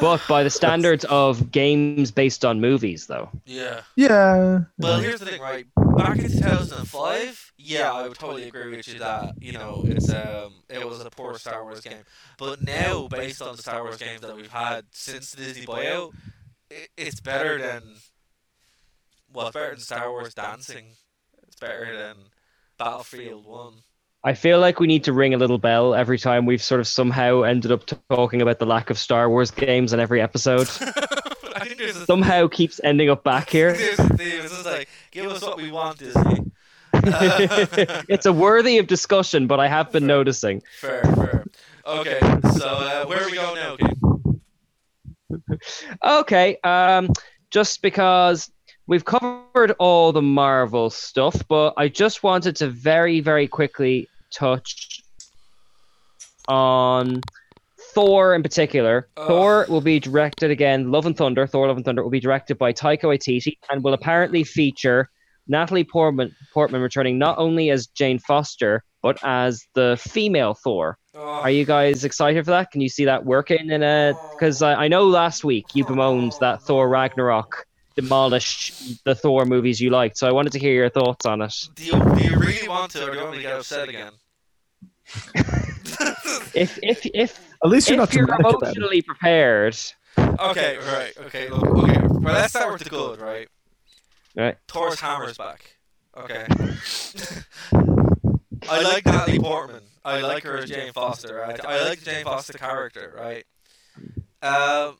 [0.00, 3.30] But by the standards of games based on movies, though.
[3.46, 3.82] Yeah.
[3.94, 4.60] yeah.
[4.78, 5.66] Well, here's the thing, right?
[5.96, 10.54] Back in 2005, yeah, I would totally agree with you that you know it's um
[10.68, 12.04] it was a poor Star Wars game.
[12.38, 16.12] But now, based on the Star Wars games that we've had since the Disney buyout,
[16.70, 17.82] it, it's better than
[19.32, 20.86] well, it's better than Star Wars Dancing.
[21.46, 22.16] It's better than
[22.78, 23.74] Battlefield One.
[24.24, 26.88] I feel like we need to ring a little bell every time we've sort of
[26.88, 30.68] somehow ended up talking about the lack of Star Wars games in every episode.
[31.54, 33.72] I think there's a somehow keeps ending up back here.
[33.72, 34.40] There's a theme.
[34.44, 36.50] It's like give us what we want, Disney.
[36.92, 40.62] it's a worthy of discussion, but I have been noticing.
[40.80, 41.46] Fair, fair.
[41.86, 42.18] Okay,
[42.54, 43.76] so uh, where are we going now?
[46.02, 47.10] Okay, um,
[47.50, 48.50] just because
[48.88, 55.02] we've covered all the Marvel stuff, but I just wanted to very, very quickly touch
[56.48, 57.20] on
[57.94, 59.08] Thor in particular.
[59.16, 59.28] Ugh.
[59.28, 60.90] Thor will be directed again.
[60.90, 61.46] Love and Thunder.
[61.46, 65.08] Thor: Love and Thunder will be directed by Taika Waititi and will apparently feature
[65.46, 70.98] Natalie Portman, Portman returning not only as Jane Foster but as the female Thor.
[71.14, 72.70] Are you guys excited for that?
[72.72, 74.14] Can you see that working in a?
[74.32, 77.67] Because I, I know last week you bemoaned that Thor Ragnarok
[78.00, 81.54] demolished the Thor movies you liked, so I wanted to hear your thoughts on it.
[81.74, 83.88] do you, do you really want to, or do you want me to get upset
[83.88, 84.12] again?
[86.54, 89.76] If if if At least you're if not you're dramatic about emotionally prepared,
[90.18, 91.98] okay, right, okay, look, okay.
[92.02, 93.48] Well, let's start with the good, right?
[94.36, 94.56] right?
[94.68, 95.76] Thor's hammer's back.
[96.16, 96.46] Okay.
[98.68, 99.82] I like Natalie Portman.
[100.04, 101.44] I like her as Jane Foster.
[101.44, 103.44] I, I like the Jane Foster character, right?
[104.42, 104.96] Um,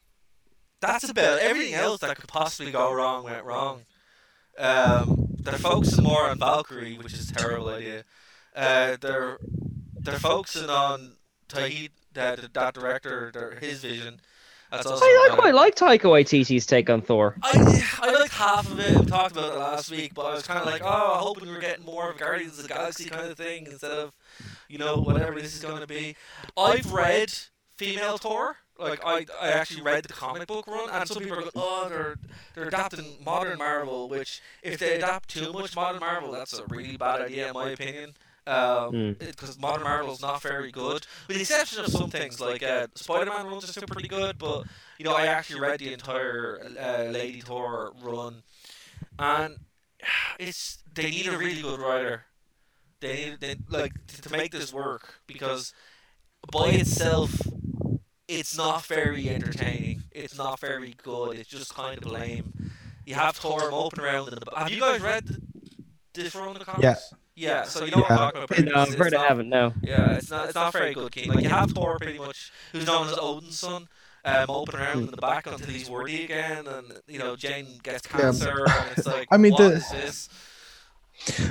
[0.81, 3.83] that's about everything else that could possibly go wrong went wrong.
[4.59, 8.05] Um, they're focusing more on Valkyrie, which is a terrible idea.
[8.55, 9.39] Uh, they're
[10.01, 11.13] they're focusing on
[11.49, 14.21] Tahid, that that director, their, his vision.
[14.71, 17.37] That's also I, I quite like Taika Waititi's take on Thor.
[17.43, 18.99] I, I liked half of it.
[18.99, 21.49] We talked about it last week, but I was kind of like, oh, i hoping
[21.49, 24.13] we're getting more of Guardians of the Galaxy kind of thing instead of,
[24.69, 26.17] you know, whatever this is going to be.
[26.55, 27.33] I've read
[27.79, 28.59] Female Thor.
[28.79, 31.87] Like I, I actually read the comic book run, and some people are going, oh,
[31.89, 32.17] they're
[32.55, 34.09] they're adapting modern Marvel.
[34.09, 37.71] Which, if they adapt too much modern Marvel, that's a really bad idea in my
[37.71, 38.15] opinion.
[38.47, 42.63] Um, because modern Marvel is not very good, with the exception of some things like
[42.63, 44.65] uh, Spider-Man runs are still pretty good, but
[44.97, 48.43] you know I actually read the entire uh, Lady Thor run,
[49.19, 49.57] and
[50.39, 52.25] it's they need a really good writer.
[53.01, 55.75] They need they, like to, to make this work because
[56.51, 57.39] by itself,
[58.29, 60.03] it's not very entertaining.
[60.13, 61.37] It's not very good.
[61.39, 62.53] It's just kind of lame.
[63.07, 64.43] You have Thor moping around in the.
[64.57, 65.25] Have you guys read
[66.15, 66.83] this run of the comics?
[66.83, 66.97] Yeah.
[67.41, 68.25] Yeah, so you know what I'm Yeah.
[68.33, 68.65] talking about.
[68.75, 68.81] No.
[68.83, 69.49] I've It's heard I not- haven't.
[69.49, 69.73] No.
[69.83, 71.31] yeah, it's not it's not very good, King.
[71.31, 73.87] Like you have Thor pretty much, who's known as Odin's son,
[74.25, 78.07] um, open around in the back until he's worthy again, and you know Jane gets
[78.09, 80.29] cancer, and it's like, I mean, what the- is this?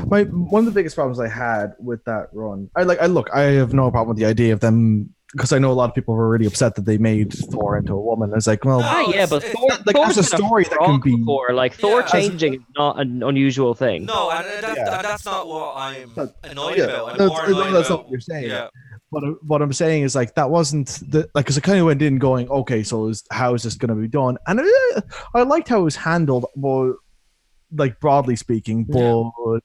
[0.05, 2.99] My one of the biggest problems I had with that run, I like.
[3.01, 3.29] I look.
[3.33, 5.95] I have no problem with the idea of them because I know a lot of
[5.95, 8.31] people were really upset that they made Thor into a woman.
[8.35, 10.79] It's like, well, No, Ah, yeah, but it's Thor, like, Thor's a been story that
[10.79, 11.53] can be- before.
[11.53, 14.05] Like Thor Yeah, a- changing is not an unusual thing.
[14.05, 15.01] No, and and that, Yeah.
[15.01, 17.09] that's not what I'm But- annoyed yeah, about.
[17.11, 17.95] I'm that's- more no, annoyed that's about.
[17.97, 18.49] not what you're saying.
[18.49, 18.67] Yeah,
[19.09, 21.85] what I- what I'm saying is like that wasn't the like because I kind of
[21.85, 24.37] went in going, okay, so is, how is this going to be done?
[24.47, 25.01] And uh,
[25.35, 26.93] I liked how it was handled, but
[27.75, 29.59] like broadly speaking, but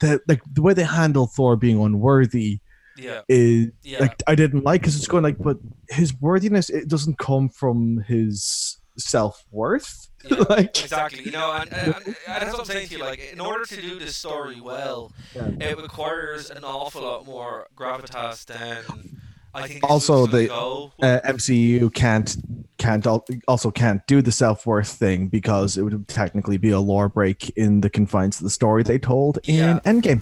[0.00, 2.60] the like the way they handled Thor being unworthy
[2.96, 4.00] yeah, is yeah.
[4.00, 8.04] like I didn't like because it's going like, but his worthiness it doesn't come from
[8.06, 10.08] his self worth.
[10.24, 11.24] Yeah, like exactly.
[11.24, 13.00] You know, and, and, and that's what I'm saying to you.
[13.00, 15.50] Like, in order to do this story well, Yeah.
[15.60, 19.20] it requires an awful lot more gravitas than
[19.54, 19.84] I think.
[19.84, 20.88] Also, the- uh,
[21.24, 22.36] MCU can't
[22.78, 23.06] can't
[23.48, 27.50] also can't do the self worth thing because it would technically be a lore break
[27.56, 29.80] in the confines of the story they told in Yeah.
[29.84, 30.20] Endgame.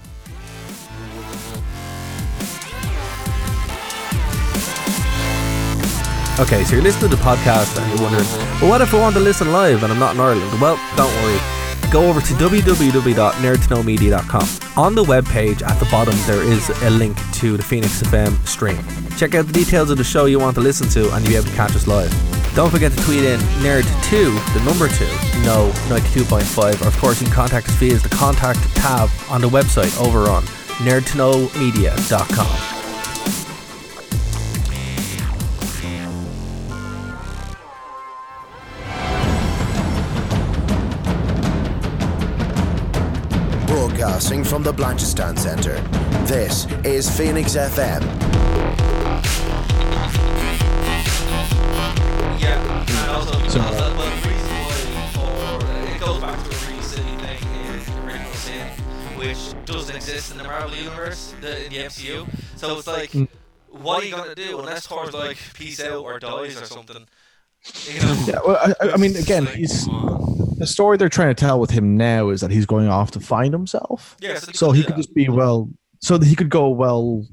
[6.41, 8.25] Okay, so you're listening to the podcast and you're wondering,
[8.61, 10.61] well, what if I want to listen live and I'm not in Ireland?
[10.61, 11.39] Well, don't worry.
[11.93, 14.49] Go over to www.nerdtoknowmedia.com.
[14.77, 18.37] On the web page at the bottom, there is a link to the Phoenix FM
[18.49, 18.79] stream.
[19.17, 21.37] Check out the details of the show you want to listen to, and you'll be
[21.37, 22.11] able to catch us live.
[22.57, 25.05] Don't forget to tweet in nerd2, the number 2,
[25.45, 29.49] no 92.5, or of course you can contact us via the contact tab on the
[29.49, 30.43] website over on
[30.83, 32.84] nerdtoknowmedia.com.
[43.99, 45.81] Broadcasting from the Blanchardstown Centre,
[46.27, 48.03] this is Phoenix FM.
[52.41, 56.71] Yeah, and also because So- that, well, reason why for it goes back to a
[56.71, 58.67] really silly thing in Original Sin,
[59.17, 62.27] which doesn't exist in the Marvel universe, the, in the MCU.
[62.57, 63.29] So it's like, Mm.
[63.71, 67.07] what are you gonna do unless Thor's like peace out or dies or something?
[67.87, 68.25] You know?
[68.27, 70.44] Yeah, well, I, I- I mean, again, like, he's come on.
[70.59, 73.21] The story they're trying to tell with him now is that he's going off to
[73.21, 74.17] find himself.
[74.21, 74.99] Yeah, so, they So he could that.
[74.99, 75.69] just be well,
[76.01, 77.25] so that he could go well.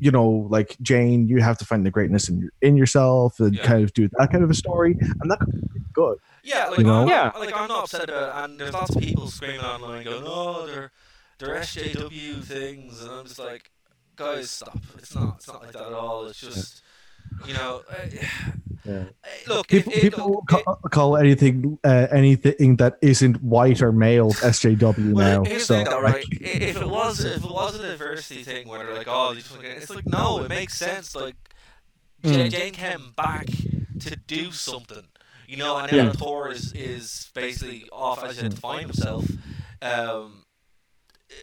[0.00, 3.54] You know, like Jane, you have to find the greatness in your, in yourself and
[3.54, 3.62] Yeah.
[3.64, 6.18] kind of do that kind of a story, and that could be good.
[6.42, 7.02] Yeah, like You know?
[7.02, 7.30] I'm, Yeah.
[7.38, 10.66] like I'm not upset about it, and there's lots of people screaming online going, "Oh,
[10.66, 10.90] they're
[11.38, 13.70] they're SJW things," and I'm just like,
[14.16, 14.78] guys, stop.
[14.98, 15.36] It's not.
[15.36, 16.26] It's not like that at all.
[16.26, 16.82] It's just,
[17.46, 17.94] you know, uh,
[18.86, 19.04] Yeah.
[19.48, 23.92] look, People, it, it, people look, call, call anything uh, anything that isn't white or
[23.92, 25.44] male SJW Well, now.
[25.48, 26.26] here's So the thing, though, right?
[26.30, 29.68] If it was, if it was a diversity thing, where they're like, oh, just wanna
[29.68, 31.14] it's like, no, it makes sense.
[31.16, 31.34] Like,
[32.22, 32.50] Jane, Mm.
[32.50, 33.46] Jane came back
[34.00, 35.04] to do something,
[35.48, 36.04] you know, and Yeah.
[36.04, 39.26] now Thor is is basically off as he to find himself.
[39.80, 40.44] Um,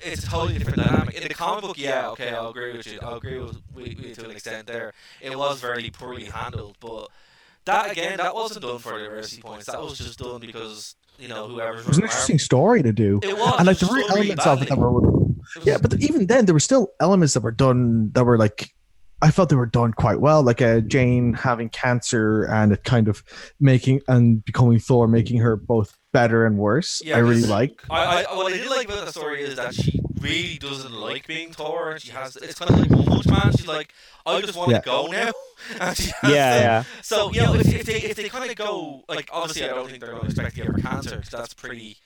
[0.03, 1.15] it's a totally different dynamic.
[1.15, 2.99] In the comic book, yeah, okay, I'll agree with you.
[3.01, 4.93] I'll agree with, with, with you to an extent there.
[5.21, 7.09] It was very poorly handled, but
[7.65, 9.65] that again, that wasn't done for diversity points.
[9.67, 13.19] That was just done because you know whoever's it was an interesting story to do.
[13.23, 15.07] It was, and like the was real done really elements of it that were
[15.57, 18.71] It yeah, but even then there were still elements that were done that were like
[19.21, 20.41] I felt they were done quite well.
[20.41, 23.23] Like uh, Jane having cancer and it kind of
[23.59, 27.01] making and becoming Thor, making her both better and worse.
[27.03, 27.81] Yeah, I really like.
[27.89, 31.27] I, I what I did like about the story is that she really doesn't like
[31.27, 33.51] being Thor, and she has it's kind of like One Punch Man.
[33.53, 33.93] She's like,
[34.25, 34.79] I just want Yeah.
[34.79, 35.31] to go now.
[35.79, 36.83] And she has Yeah, to- yeah.
[37.03, 39.87] So you know, if, if they if they kind of go like, obviously, I don't
[39.87, 41.97] think they're going to expect to give her cancer because that's pretty.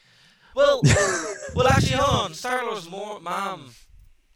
[0.56, 0.82] Well,
[1.56, 2.34] well, actually, hold on.
[2.34, 3.72] Star Lord's more mom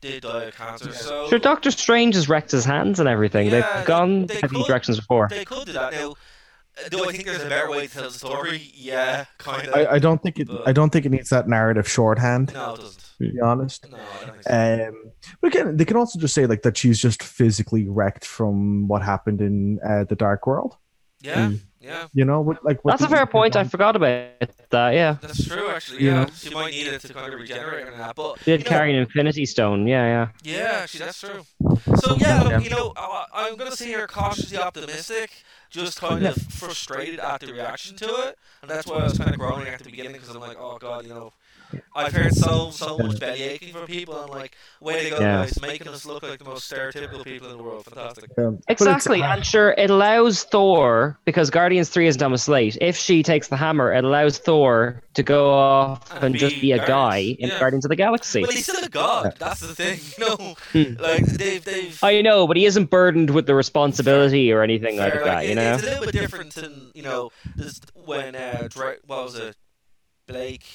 [0.02, 3.50] did die of cancer, so Sure, Doctor Strange has wrecked his hands and everything.
[3.50, 5.28] Yeah, They've gone they heavy could- directions before.
[5.30, 6.16] they could do that now.
[6.90, 8.72] Do I think there's a better way to tell the story?
[8.74, 9.74] Yeah, kind of.
[9.74, 10.48] I, I don't think it.
[10.48, 12.54] But- I don't think it needs that narrative shorthand.
[12.54, 13.00] no, it doesn't.
[13.20, 13.90] To be honest.
[13.92, 14.88] No, I don't think so.
[14.90, 15.12] Um,
[15.42, 19.02] but again, they can also just say like that she's just physically wrecked from what
[19.02, 20.78] happened in uh, the Dark World.
[21.22, 22.08] yeah, yeah.
[22.14, 23.56] You know, what, like what That's a fair point.
[23.56, 24.28] I forgot about
[24.70, 24.94] that.
[24.94, 26.04] Yeah, That's true, actually.
[26.04, 26.30] You Yeah, know?
[26.36, 28.16] she might need it to kind of regenerate and that.
[28.16, 29.88] But did you know, carry an Infinity Stone.
[29.88, 30.06] Yeah,
[30.44, 30.58] yeah.
[30.58, 31.46] yeah, actually, that's true.
[31.96, 35.32] So yeah, look, you know, I, I'm gonna say here cautiously optimistic,
[35.70, 39.32] just kind of frustrated at the reaction to it, and that's why I was kind
[39.32, 41.34] of groaning at the beginning because I'm like, oh god, you know.
[41.96, 44.16] I've heard so so much belly aching from people.
[44.18, 45.44] I'm like, way to go, Yeah.
[45.44, 47.86] guys, making us look like the most stereotypical people in the world.
[47.86, 48.32] Fantastic.
[48.38, 52.78] Um, Exactly, and sure, it allows Thor because Guardians Three isn't on a slate.
[52.82, 56.62] If she takes the hammer, it allows Thor to go off And and, be just
[56.62, 57.60] be a Guardians, guy in yeah.
[57.60, 58.42] Guardians of the Galaxy.
[58.42, 59.36] But he's still a god.
[59.38, 60.00] That's the thing.
[60.74, 62.00] You know, like they've they've.
[62.04, 65.44] I know, but he isn't burdened with the responsibility or anything like Fair, that.
[65.46, 65.74] it- You know.
[65.74, 69.56] It's a little bit different than you know this, when uh, Drake, what was it,
[70.28, 70.66] Blake,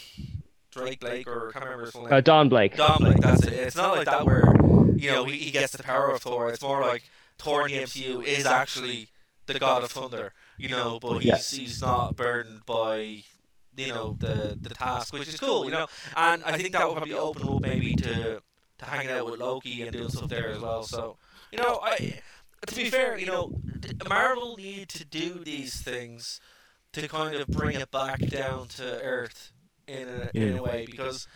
[0.74, 2.12] Drake Blake, or I can't remember his full name.
[2.12, 2.76] Uh, Don Blake.
[2.76, 3.16] Don Blake.
[3.18, 3.52] That's it.
[3.52, 4.44] It's not like that where
[4.96, 6.50] you know he, he gets the power of Thor.
[6.50, 7.02] It's more like
[7.38, 9.08] Thor in the MCU is actually
[9.46, 10.32] the god of thunder.
[10.58, 11.58] You know, but he's Yeah.
[11.60, 13.22] he's not burdened by
[13.76, 15.64] you know the the task, which is cool.
[15.64, 18.40] You know, and I think that will probably open up maybe to
[18.78, 20.82] to hanging out with Loki and doing stuff there as well.
[20.82, 21.16] So
[21.52, 22.20] you know, I
[22.66, 23.60] to be fair, you know,
[24.08, 26.40] Marvel need to do these things
[26.92, 29.52] to kind of bring it back down to earth
[29.86, 31.26] in a, in a way because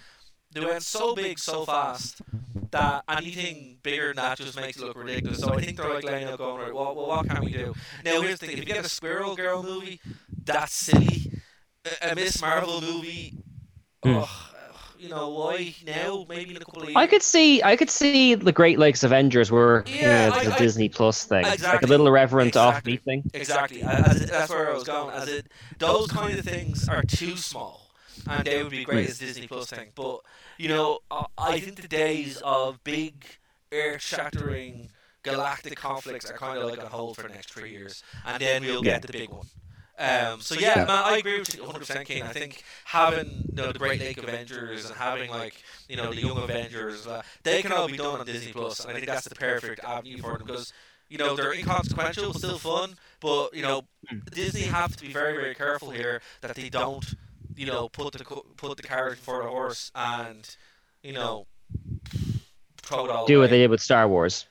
[0.53, 2.23] they went so big so fast
[2.71, 5.41] that anything bigger than that just makes it look ridiculous.
[5.41, 7.75] So I think they're like laying out going, right, well, well what can we do?
[8.05, 10.01] Now here's the thing: if you get a Squirrel Girl movie,
[10.45, 11.33] that's silly.
[12.03, 13.35] A, a Miss Marvel movie,
[14.03, 14.17] hmm.
[14.17, 14.29] ugh,
[14.99, 16.27] you know why now?
[16.29, 16.97] Maybe in a couple of years.
[16.97, 20.45] I could see, I could see the Great Lakes Avengers were Yeah, you know, I-
[20.45, 22.99] the I- Disney Plus thing, like a little irreverent exactly.
[22.99, 23.31] offbeat thing.
[23.33, 23.83] Exactly.
[23.83, 25.15] As it, that's where I was going.
[25.15, 25.47] As it,
[25.79, 27.88] those kind of things are too small,
[28.29, 29.89] and they would be great as Disney Plus thing.
[29.95, 30.21] But
[30.57, 33.25] you know, I, I think the days of big,
[33.73, 34.91] earth-shattering
[35.23, 38.63] galactic conflicts are kind of like on hold for the next three years, and then
[38.63, 39.47] we'll get the big one.
[39.99, 42.23] Um, so yeah, man, I agree with you 100%, Kane.
[42.23, 46.21] I think having you know, the Great Lake Avengers and having like you know the
[46.21, 49.29] Young Avengers, uh, they can all be done on Disney Plus, and I think that's
[49.29, 50.73] the perfect avenue for them because
[51.09, 53.83] you know they're inconsequential, still fun, but you know
[54.33, 57.05] Disney have to be very very careful here that they don't
[57.59, 58.25] you know put the
[58.57, 60.57] put the carriage before the horse and
[61.03, 61.47] you know
[62.89, 63.45] throw all Do away.
[63.45, 64.47] what they did with Star Wars.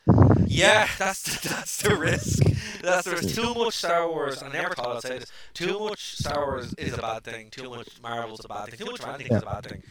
[0.46, 2.44] Yeah, that's that's the risk.
[2.82, 4.42] That's there's too much Star Wars.
[4.42, 5.32] I never thought I'd say this.
[5.54, 7.50] Too much Star Wars is a bad thing.
[7.50, 8.80] Too much Marvel's a bad thing.
[8.80, 9.84] Too much of anything is a bad thing.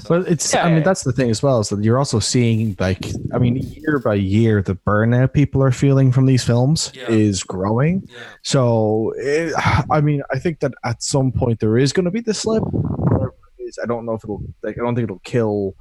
[0.00, 0.54] So, Well, it's.
[0.54, 1.60] I mean, that's the thing as well.
[1.60, 5.72] Is that you're also seeing like, I mean, year by year, the burnout people are
[5.72, 7.08] feeling from these films Yeah.
[7.10, 8.06] is growing.
[8.08, 8.18] yeah.
[8.42, 9.54] So, it,
[9.90, 12.62] I mean, I think that at some point there is going to be the slip.
[12.64, 14.42] Whatever it is, I don't know if it'll.
[14.62, 15.74] Like, I don't think it'll kill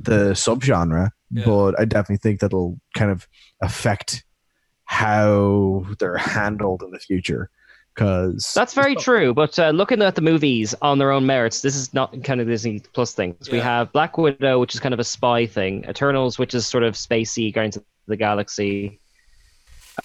[0.00, 1.44] the subgenre, Yeah.
[1.44, 3.26] but I definitely think that'll kind of
[3.62, 4.24] affect
[4.84, 7.50] how they're handled in the future.
[7.94, 9.32] Because That's very true.
[9.32, 12.48] But uh, looking at the movies on their own merits, this is not kind of
[12.48, 13.48] Disney Plus things.
[13.50, 15.84] We have Black Widow, which is kind of a spy thing.
[15.88, 19.00] Eternals, which is sort of spacey, Guardians of the Galaxy.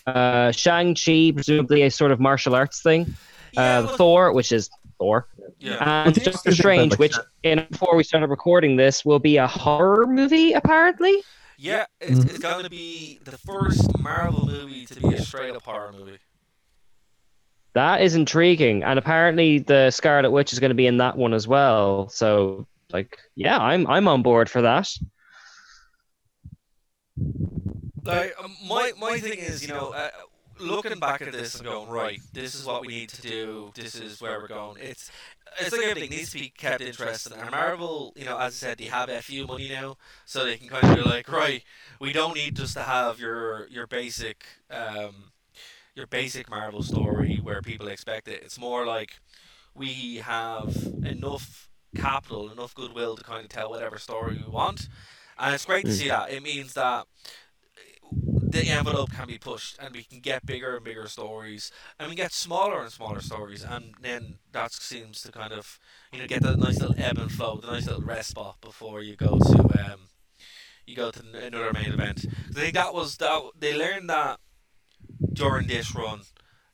[0.06, 3.16] Uh, Shang Chi, presumably a sort of martial arts thing.
[3.54, 5.28] Yeah, uh, well- Thor, which is Thor,
[5.58, 6.04] Yeah.
[6.06, 10.54] and Doctor Strange, which in before we started recording this will be a horror movie
[10.54, 11.24] apparently.
[11.58, 15.64] Yeah, it's, it's going to be the first Marvel movie to be a straight up
[15.64, 16.20] horror movie.
[17.74, 21.34] That is intriguing, and apparently the Scarlet Witch is going to be in that one
[21.34, 22.10] as well.
[22.10, 24.90] So, like, yeah, I'm I'm on board for that.
[28.04, 30.10] Like um, my my thing is, you know, uh,
[30.60, 33.72] looking back at this and going, right, this is what we need to do.
[33.76, 34.78] This is where we're going.
[34.82, 35.12] It's
[35.60, 37.34] it's like everything needs to be kept interesting.
[37.38, 40.70] And Marvel, you know, as I said, they have FU money now, so they can
[40.70, 41.64] kind of be like, right,
[42.00, 45.32] we don't need just to have your your basic um
[45.96, 48.42] your basic Marvel story where people expect it.
[48.44, 49.20] It's more like
[49.76, 54.88] we have enough capital, enough goodwill to kind of tell whatever story we want.
[55.38, 56.32] And it's great to see that.
[56.32, 57.08] It means that
[58.52, 61.72] the envelope can be pushed and we can get bigger and bigger stories.
[62.00, 65.80] And we get smaller and smaller stories and then that seems to kind of
[66.12, 69.02] you know get that nice little ebb and flow the nice little rest spot before
[69.02, 69.60] you go to
[69.92, 70.00] um
[70.86, 72.26] you go to another main event.
[72.50, 74.40] I think that was that they learned that
[75.34, 76.22] during this run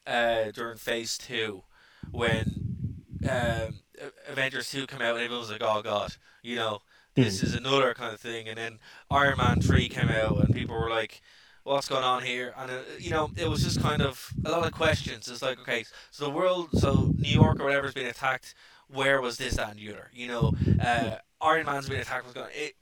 [0.08, 1.64] uh during phase two
[2.12, 2.90] when
[3.30, 3.80] um
[4.28, 6.82] Avengers 2 came out and everyone was like oh god you know
[7.16, 8.48] this is another kind of thing.
[8.48, 11.22] And then Iron Man 3 came out and people were like
[11.66, 12.54] what's going on here?
[12.58, 15.28] And uh, you know it was just kind of a lot of questions.
[15.28, 18.56] It's like okay so the world so New York or whatever's been attacked
[18.88, 20.10] where was this and the other?
[20.14, 20.54] You know
[20.84, 22.76] uh, Iron Man's been attacked was going it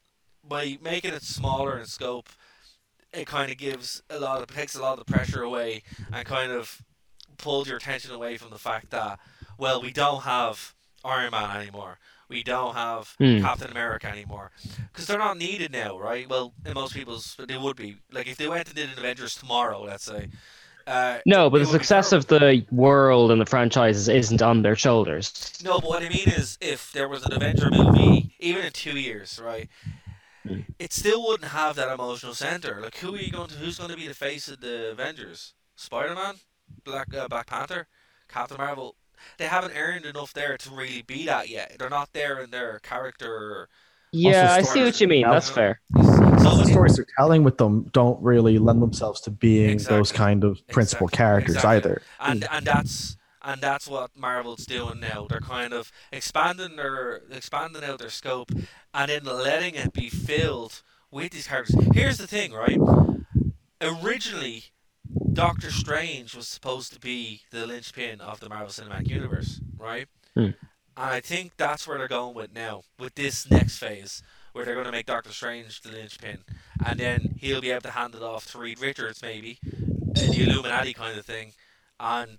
[0.48, 2.30] by making it smaller in scope
[3.14, 6.26] it kind of gives a lot of takes a lot of the pressure away and
[6.26, 6.82] kind of
[7.38, 9.20] pulls your attention away from the fact that
[9.58, 10.74] well we don't have
[11.06, 12.00] Iron Man anymore
[12.34, 13.40] we don't have Hmm.
[13.42, 14.52] Captain America anymore
[14.92, 16.28] because they're not needed now, right?
[16.28, 17.98] Well, in most people's they would be.
[18.12, 20.30] Like if they went and did an Avengers tomorrow, let's say.
[20.86, 25.54] Uh, No, but the success of the world and the franchises isn't on their shoulders.
[25.64, 29.00] No, but what I mean is, if there was an Avenger movie, even in two
[29.00, 29.70] years, right,
[30.78, 32.82] it still wouldn't have that emotional center.
[32.82, 33.56] Like, who are you going to?
[33.56, 35.54] Who's going to be the face of the Avengers?
[35.78, 36.36] Spider Man,
[36.84, 37.88] Black uh, Black Panther,
[38.28, 38.96] Captain Marvel.
[39.38, 41.76] They haven't earned enough there to really be that yet.
[41.80, 43.68] They're not there in their character.
[44.12, 45.22] Yeah, I see what you mean.
[45.24, 45.82] now- That's fair.
[45.96, 50.44] So the stories they're telling with them don't really lend themselves to being those kind
[50.44, 51.18] of principal Exactly.
[51.18, 51.78] characters Exactly.
[51.92, 52.02] either.
[52.20, 55.26] and and that's and that's what Marvel's doing now.
[55.30, 58.52] They're kind of expanding their expanding out their scope
[58.94, 61.76] and then letting it be filled with these characters.
[61.94, 62.78] Here's the thing, right?
[63.82, 64.66] Originally,
[65.34, 70.08] Doctor Strange was supposed to be the linchpin of the Marvel Cinematic Universe, right?
[70.36, 70.42] Hmm.
[70.42, 70.56] And
[70.96, 74.22] I think that's where they're going with now, with this next phase,
[74.52, 76.40] where they're going to make Doctor Strange the linchpin,
[76.86, 80.44] and then he'll be able to hand it off to Reed Richards, maybe, in the
[80.44, 81.54] Illuminati kind of thing,
[82.00, 82.38] and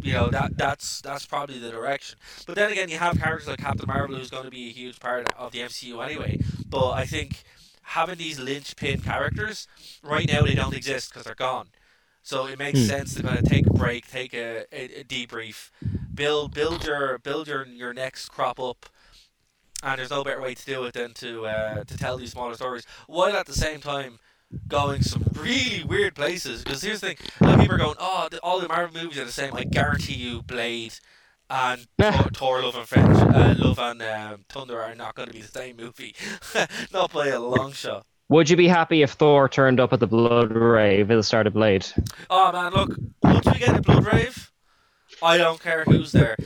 [0.00, 2.18] you know that that's that's probably the direction.
[2.46, 5.00] But then again, you have characters like Captain Marvel, who's going to be a huge
[5.00, 6.38] part of the MCU anyway.
[6.68, 7.42] But I think
[7.82, 9.66] having these linchpin characters
[10.02, 11.68] right now they don't exist because they're gone.
[12.26, 12.86] So it makes Hmm.
[12.88, 15.70] sense to kind of take a break, take a, a, a debrief,
[16.12, 18.86] build build your build your your next crop up,
[19.82, 22.54] and there's no better way to do it than to uh, to tell these smaller
[22.54, 24.18] stories while at the same time
[24.68, 26.64] going some really weird places.
[26.64, 29.02] Because here's the thing: a lot of people are going, "Oh, the, all the Marvel
[29.02, 30.94] movies are the same." I guarantee you, Blade
[31.48, 35.34] and Thor, Thor Love and French, uh, Love and um, Thunder are not going to
[35.34, 36.14] be the same movie,
[36.92, 38.06] not by a long shot.
[38.28, 41.46] Would you be happy if Thor turned up at the Blood Rave at the start
[41.46, 41.86] of Blade?
[42.28, 44.50] Oh man, look, once we get a blood rave,
[45.22, 46.36] I don't care who's there.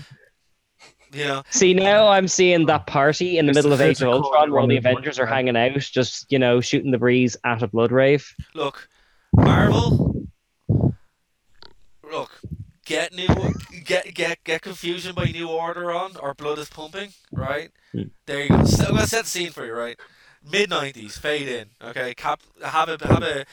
[1.12, 1.42] Yeah.
[1.50, 4.52] See, now I'm seeing that party in the It's middle the of Age of Ultron
[4.52, 7.66] where all the Avengers are hanging out, just, you know, shooting the breeze at a
[7.66, 8.32] Blood Rave.
[8.54, 8.88] look,
[9.32, 10.26] Marvel.
[12.10, 12.40] Look,
[12.84, 13.26] get new,
[13.84, 17.70] get get get confusion by New Order on, or Blood is pumping, right?
[17.92, 18.02] Hmm.
[18.26, 18.64] There you go.
[18.64, 19.98] So, I'm gonna set the scene for you, right?
[20.48, 21.68] Mid '90s, fade in.
[21.82, 23.44] Okay, Cap, have a have a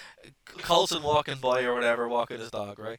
[0.59, 2.97] Coulson walking by or whatever, walking his dog, right?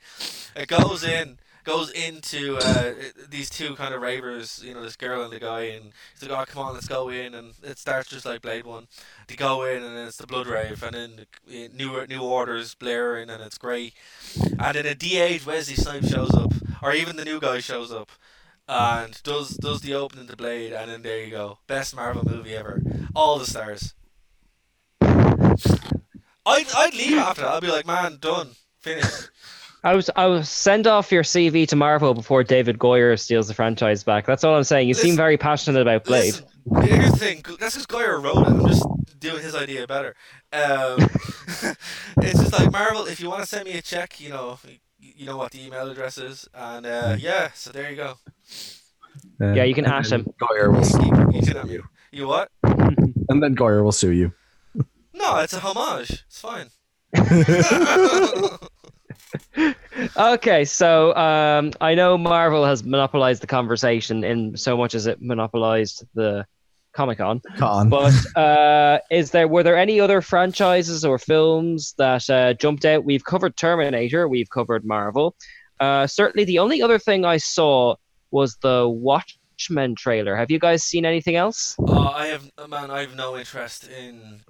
[0.55, 2.93] It goes in, goes into uh,
[3.31, 6.39] these two kind of ravers, you know, this girl and the guy, and he's like,
[6.39, 8.89] "Oh, come on, let's go in," and it starts just like Blade One.
[9.27, 13.31] They go in, and it's the blood rave, and then the, new new orders blaring,
[13.31, 13.95] and it's great.
[14.59, 18.11] And then a de-aged Wesley Snipes shows up, or even the new guy shows up,
[18.69, 22.55] and does does the opening to Blade, and then there you go, best Marvel movie
[22.55, 22.83] ever,
[23.15, 23.95] all the stars.
[25.01, 27.55] I'd I'd leave after that.
[27.55, 28.51] I'd be like, man, done,
[28.81, 29.31] finished.
[29.85, 33.55] I was I was send off your CV to Marvel before David Goyer steals the
[33.55, 34.27] franchise back.
[34.27, 34.89] That's all I'm saying.
[34.89, 36.35] You seem very passionate about Blade.
[36.35, 37.45] Listen, here's the thing.
[37.61, 38.51] That's just Goyer wrote it.
[38.51, 38.85] I'm just
[39.21, 40.17] doing his idea better.
[40.53, 40.99] Um,
[42.19, 43.07] it's just like Marvel.
[43.07, 44.59] If you want to send me a check, you know,
[44.99, 47.53] you, you know what the email address is, and uh, yeah.
[47.55, 48.15] So there you go.
[49.41, 50.35] Uh, Yeah, you can ask ash then him.
[50.41, 51.85] Goyer will, You, you sue you.
[52.13, 52.49] you what?
[53.31, 54.33] And then Goyer will sue you.
[55.13, 56.25] No, it's a homage.
[56.27, 56.71] It's fine.
[60.17, 65.21] Okay, so um, I know Marvel has monopolized the conversation in so much as it
[65.21, 66.47] monopolized the
[66.93, 67.41] Comic Con.
[67.57, 67.89] Con.
[67.89, 73.05] But uh, is there were there any other franchises or films that uh, jumped out?
[73.05, 75.35] We've covered Terminator, we've covered Marvel.
[75.81, 77.97] Uh, certainly, the only other thing I saw
[78.31, 80.37] was the Watchmen trailer.
[80.37, 81.77] Have you guys seen anything else?
[81.79, 82.91] Uh, I have man.
[82.91, 84.41] I have no interest in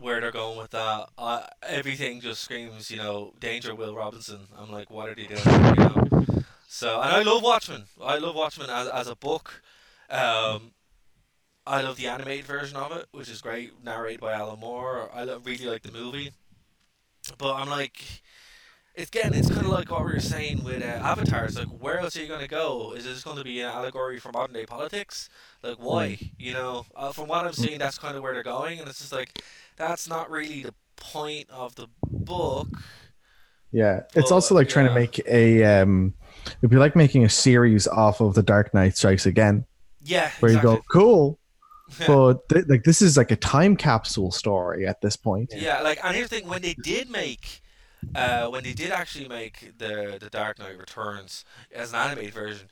[0.00, 1.08] where they're going with that.
[1.16, 3.74] Uh, everything just screams, you know, danger.
[3.74, 4.40] Will Robinson.
[4.56, 5.40] I'm like, what are they doing?
[5.44, 6.42] You know.
[6.68, 7.84] So, and I love Watchmen.
[8.02, 9.62] I love Watchmen as as a book.
[10.10, 10.72] Um,
[11.66, 15.10] I love the animated version of it, which is great, narrated by Alan Moore.
[15.14, 16.32] I lo- really like the movie,
[17.36, 18.22] but I'm like,
[18.98, 21.44] again, it's kind of like what we were saying with uh, Avatar.
[21.44, 22.92] It's like, where else are you going to go?
[22.96, 25.28] Is this going to be an allegory for modern day politics?
[25.62, 26.18] Like, why?
[26.38, 28.98] You know, uh, from what I'm seeing, that's kind of where they're going, and it's
[28.98, 29.42] just like,
[29.76, 32.68] that's not really the point of the book.
[33.70, 35.64] Yeah, it's Well, also like trying to make a.
[35.64, 36.14] Um,
[36.58, 39.66] it'd be like making a series off of The Dark Knight Strikes Again,
[40.02, 40.72] Yeah, where exactly.
[40.72, 41.38] you go, cool,
[42.06, 45.52] but th- like this is like a time capsule story at this point.
[45.54, 47.60] Yeah, like, and here's the thing: when they did make,
[48.14, 52.68] uh, when they did actually make the the Dark Knight Returns as an animated version,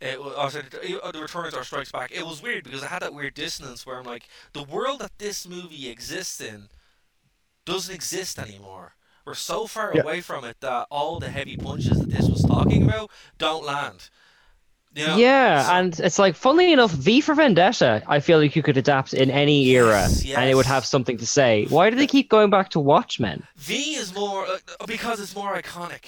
[0.00, 2.10] it was the uh, the Returns or Strikes Back.
[2.12, 5.18] It was weird because it had that weird dissonance where I'm like, the world that
[5.18, 6.68] this movie exists in
[7.64, 8.94] doesn't exist anymore.
[9.24, 10.02] We're so far Yeah.
[10.02, 14.08] away from it that all the heavy punches that this was talking about don't land.
[14.94, 15.16] You know?
[15.16, 18.76] yeah, So- and it's like, funnily enough, V for Vendetta, I feel like you could
[18.76, 21.66] adapt in any era Yes, and it would have something to say.
[21.68, 23.46] Why do they keep going back to Watchmen?
[23.56, 26.04] V is more uh, because it's more iconic.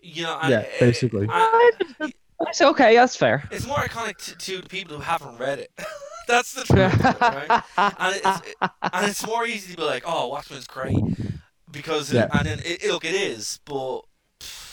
[0.00, 1.26] You know, and, Yeah, uh, basically.
[1.30, 2.08] uh,
[2.40, 3.42] That's okay, that's fair.
[3.50, 5.70] it's more iconic to, to people who haven't read it.
[6.28, 7.62] That's the truth, right?
[7.78, 10.94] And it's, it, and it's more easy to be like, "Oh, Watchmen's great,"
[11.70, 12.28] because Yeah.
[12.32, 14.02] and then it, look, it is, but pff,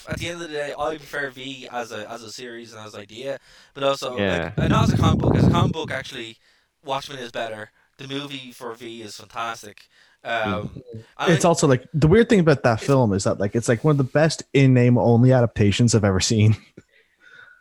[0.09, 2.85] at the end of the day, I prefer V as a as a series and
[2.85, 3.39] as an idea,
[3.73, 4.43] but also Yeah.
[4.45, 5.35] like, and not as a comic book.
[5.35, 6.37] As a comic book, actually,
[6.83, 7.71] Watchmen is better.
[7.97, 9.81] The movie for V is fantastic.
[10.23, 10.81] Um,
[11.27, 13.83] It's I- also like the weird thing about that film is that like it's like
[13.83, 16.55] one of the best in name only adaptations I've ever seen.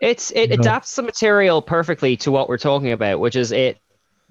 [0.00, 0.54] It's it No.
[0.56, 3.78] adapts the material perfectly to what we're talking about, which is it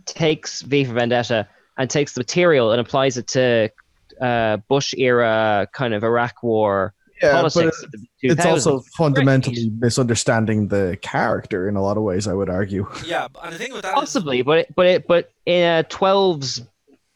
[0.06, 1.48] takes V for Vendetta
[1.78, 3.72] and takes the material and applies it to
[4.22, 10.68] uh, Bush era kind of Iraq war Yeah, but it- the it's also fundamentally misunderstanding
[10.68, 12.28] the character in a lot of ways.
[12.28, 12.88] I would argue.
[13.06, 15.84] yeah, and the thing with that is- possibly, but it, but it but in a
[15.84, 16.62] 12's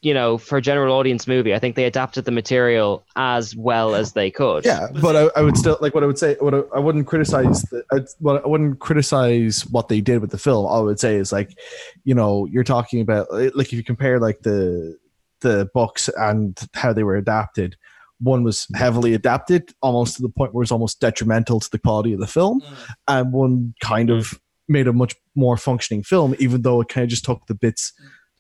[0.02, 4.14] you know for general audience movie, I think they adapted the material as well as
[4.14, 4.64] they could.
[4.64, 6.36] Yeah, but I, I would still like what I would say.
[6.39, 7.64] What I, I wouldn't criticize.
[7.64, 10.66] The, I, what I wouldn't criticize what they did with the film.
[10.66, 11.58] All I would say is like,
[12.04, 14.98] you know, you're talking about like if you compare like the
[15.41, 17.76] the books and how they were adapted.
[18.20, 22.13] One was heavily adapted, almost to the point where it's almost detrimental to the quality
[22.13, 22.76] of the film, Mm.
[23.07, 27.09] and one kind of made a much more functioning film, even though it kind of
[27.09, 27.93] just took the bits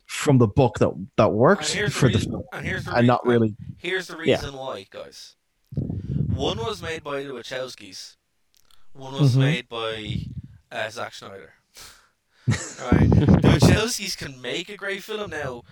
[0.07, 3.55] from the book that that worked for the the film, and the and not really.
[3.77, 4.35] Here's the Yeah.
[4.35, 5.35] reason why, guys.
[5.75, 8.15] One was made by the Wachowskis.
[8.93, 9.39] One was Mhm.
[9.39, 10.25] made by
[10.71, 11.53] uh, Zack Snyder.
[12.47, 13.09] right?
[13.09, 13.25] The
[13.59, 15.63] Wachowskis can make a great film now.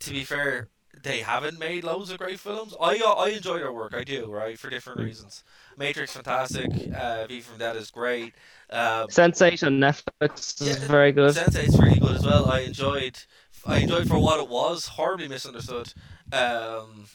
[0.00, 0.68] To be fair,
[1.04, 2.74] they haven't made loads of great films.
[2.80, 3.94] I I enjoy their work.
[3.94, 5.44] I do, right, for different reasons.
[5.76, 6.70] Matrix, fantastic.
[6.94, 8.34] Uh, V from Dead is great.
[8.70, 11.34] Um, Sense8 on Netflix is Yeah, very good.
[11.34, 12.50] Sense8's really good as well.
[12.50, 13.18] I enjoyed.
[13.66, 14.88] I enjoyed for what it was.
[14.88, 15.92] Horribly misunderstood.
[16.32, 17.06] Um,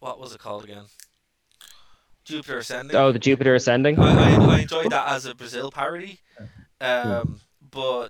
[0.00, 0.84] what was it called again?
[2.24, 2.96] Jupiter Ascending.
[2.96, 3.98] Oh, the Jupiter Ascending.
[3.98, 6.20] I, I, I enjoyed that as a Brazil parody.
[6.80, 7.40] Um,
[7.70, 8.08] but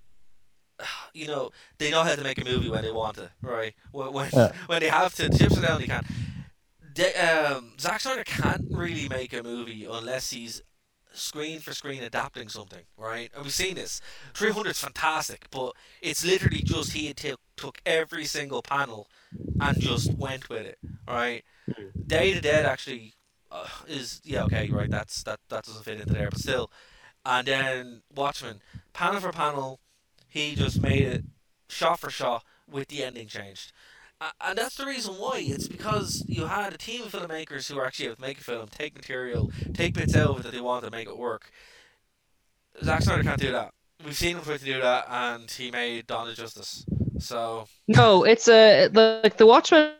[1.14, 3.75] you know they know how to make a movie when they want to, right?
[3.93, 4.53] When when, Yeah.
[4.66, 5.81] when they have to, chips are down.
[5.81, 6.05] They can.
[6.95, 10.62] They, um, Zack Snyder can't really make a movie unless he's
[11.12, 13.31] screen for screen adapting something, right?
[13.35, 14.01] And we've seen this.
[14.35, 19.09] 300 is fantastic, but it's literally just he had took took every single panel
[19.61, 21.45] and just went with it, right?
[22.07, 23.14] Day to Dead actually
[23.51, 26.70] uh, is yeah okay right that's that that doesn't fit into there but still,
[27.25, 28.61] and then Watchmen
[28.93, 29.81] panel for panel,
[30.35, 31.24] he just made it
[31.68, 33.72] shot for shot with the ending changed.
[34.20, 35.39] A- And that's the reason why.
[35.47, 38.45] It's because you had a team of filmmakers who are actually able to make a
[38.45, 41.51] film, take material, take bits out of it that they want to make it work.
[42.82, 43.72] Zack Snyder can't do that.
[44.05, 46.85] We've seen him try to do that, and he made Dawn of Justice.
[47.18, 49.93] So No, it's a like the Watchmen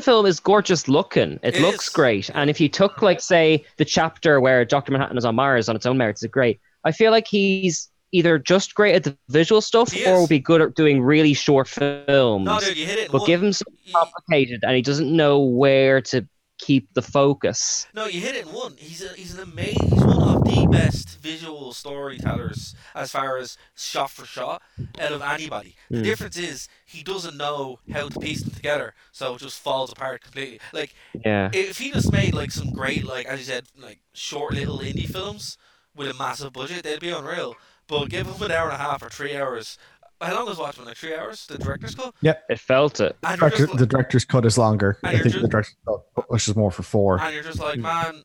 [0.00, 1.38] film is gorgeous looking.
[1.42, 1.88] It, It looks is.
[1.88, 2.30] great.
[2.34, 5.76] And if you took like say the chapter where Doctor Manhattan is on Mars on
[5.76, 6.60] its own merits, it's great.
[6.84, 10.38] I feel like he's either just great at the visual stuff He or will be
[10.38, 12.44] good at doing really short films.
[12.44, 13.10] no, dude, you hit it.
[13.10, 16.26] but one- give him something you- complicated and he doesn't know where to
[16.58, 17.88] keep the focus.
[17.92, 18.74] No, you hit it in one.
[18.78, 19.88] He's a, he's an amazing.
[19.90, 24.62] He's one of the best visual storytellers as far as shot for shot
[25.00, 25.74] out of anybody.
[25.90, 26.02] The Hmm.
[26.04, 30.20] difference is he doesn't know how to piece them together, so it just falls apart
[30.22, 30.60] completely.
[30.72, 30.94] Like
[31.24, 31.50] Yeah.
[31.52, 35.08] if he just made like some great, like as you said, like short little indie
[35.10, 35.56] films
[35.96, 37.56] with a massive budget, they'd be unreal.
[37.92, 39.76] But give him an hour and a half or three hours.
[40.18, 40.86] How long was Watchmen?
[40.86, 41.44] Like three hours?
[41.46, 42.14] The director's cut.
[42.22, 42.44] Yep.
[42.48, 43.14] It felt it.
[43.22, 44.96] And you're Director, just, the director's cut is longer.
[45.02, 47.20] I think just- the director's cut pushes more for four.
[47.20, 48.22] and you're just like, man,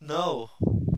[0.00, 0.50] no,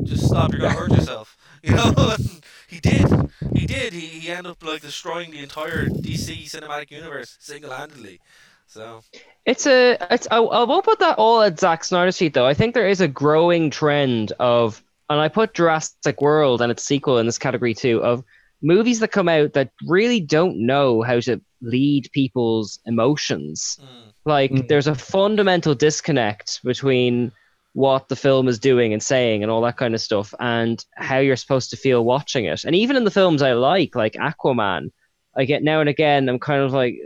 [0.04, 0.52] just stop.
[0.52, 1.36] You're gonna hurt yourself.
[1.64, 2.16] You know,
[2.66, 3.30] he did.
[3.54, 3.92] He did.
[3.92, 8.18] He, he ended up like destroying the entire DC cinematic universe single-handedly.
[8.66, 9.02] So
[9.46, 9.96] It's a.
[10.10, 10.26] It's.
[10.32, 12.46] I, I won't put that all at Zack Snyder's feet though.
[12.48, 14.82] I think there is a growing trend of,
[15.12, 18.24] and I put Jurassic World and its sequel in this category too of
[18.62, 23.78] movies that come out that really don't know how to lead people's emotions.
[23.80, 24.68] mm, Like Mm.
[24.68, 27.32] there's a fundamental disconnect between
[27.74, 31.18] what the film is doing and saying and all that kind of stuff and how
[31.18, 32.64] you're supposed to feel watching it.
[32.64, 34.90] And even in the films I like, like Aquaman,
[35.36, 36.96] I get now and again I'm kind of like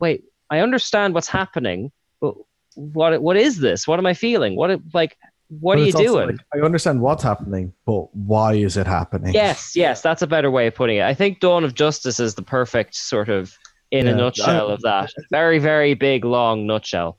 [0.00, 2.34] wait, I understand what's happening, but
[2.74, 3.86] what what is this?
[3.86, 4.56] What am I feeling?
[4.56, 5.16] What like
[5.48, 6.26] what But are you doing?
[6.28, 9.34] like, I understand what's happening, but why is it happening?
[9.34, 11.02] Yes, yes, that's a better way of putting it.
[11.02, 13.52] I think Dawn of Justice is the perfect sort of
[13.90, 15.10] in a nutshell of that.
[15.30, 17.18] Very, very big, long nutshell.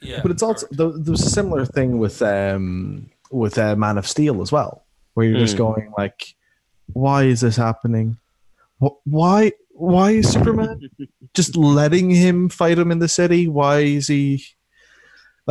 [0.00, 0.20] yeah.
[0.22, 0.78] But it's also correct.
[0.78, 4.84] there, there was a similar thing with um with uh, Man of Steel as well,
[5.14, 5.58] where you're just Mm.
[5.58, 6.34] going like,
[6.92, 8.18] why is this happening?
[9.04, 10.80] Why why is Superman
[11.34, 13.46] just letting him fight him in the city?
[13.48, 14.44] Why is he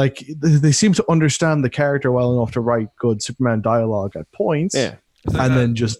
[0.02, 4.14] like they they seem to understand the character well enough to write good Superman dialogue
[4.22, 4.96] at points, Yeah.
[5.26, 6.00] Like and that- then just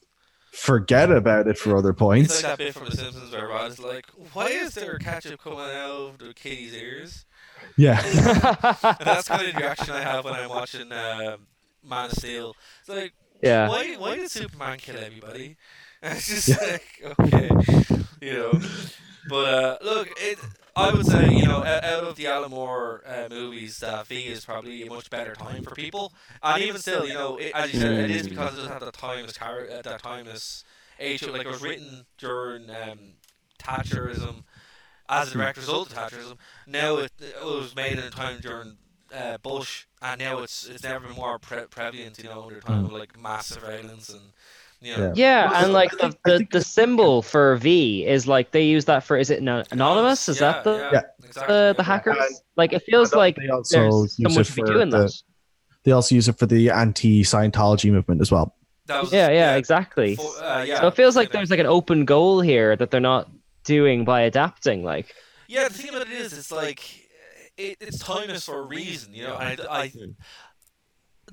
[0.52, 2.34] forget about it for other It's points.
[2.36, 5.60] like that bit from The Simpsons where Rod is like, "Why is there ketchup coming
[5.60, 7.26] out of Katie's ears?"
[7.78, 8.02] Yeah,
[9.08, 11.48] that's kind of the reaction I have when I'm watching um,
[11.84, 12.56] Man of Steel.
[12.82, 13.68] It's like, Yeah.
[13.70, 15.58] why why did Superman kill everybody?
[16.02, 16.88] And it's just like,
[17.20, 17.50] okay,
[18.22, 18.54] you know.
[19.30, 20.38] But uh, look, it.
[20.80, 24.46] I would say you know out of the Alan Moore uh, movies, uh, V is
[24.46, 26.14] probably a much better time for people.
[26.42, 28.82] And even still, you know, it, as you said, it is because it doesn't have
[28.82, 30.64] that timeless char- uh, that timeless
[31.00, 31.26] age.
[31.28, 33.00] Like it was written during um,
[33.62, 34.44] Thatcherism
[35.10, 36.38] as a direct result of Thatcherism.
[36.66, 38.78] Now it, it was made in a time during
[39.14, 42.18] uh, Bush, and now it's it's never been more pre- prevalent.
[42.18, 44.32] You know, under time of like mass surveillance and
[44.82, 45.14] you know.
[45.16, 48.86] Yeah, Well, and like I the, the, the symbol for V is like they use
[48.86, 50.30] that for is it anonymous?
[50.30, 51.02] Is that the Yeah.
[51.24, 52.18] exactly, the, the hackers?
[52.20, 54.90] And- Like it feels like they also there's use someone it should be for doing
[54.90, 55.14] the, that.
[55.84, 58.56] they also use it for the anti-Scientology movement as well.
[58.90, 60.16] Was, Yeah, yeah, exactly.
[60.16, 60.82] For, uh, yeah.
[60.82, 63.30] So it feels like there's like an open goal here that they're not
[63.64, 64.84] doing by adapting.
[64.84, 65.14] Like
[65.48, 66.82] Yeah, the thing about it is, it's like
[67.58, 69.36] it, it's timeless for a reason, you know.
[69.38, 69.92] And I, I,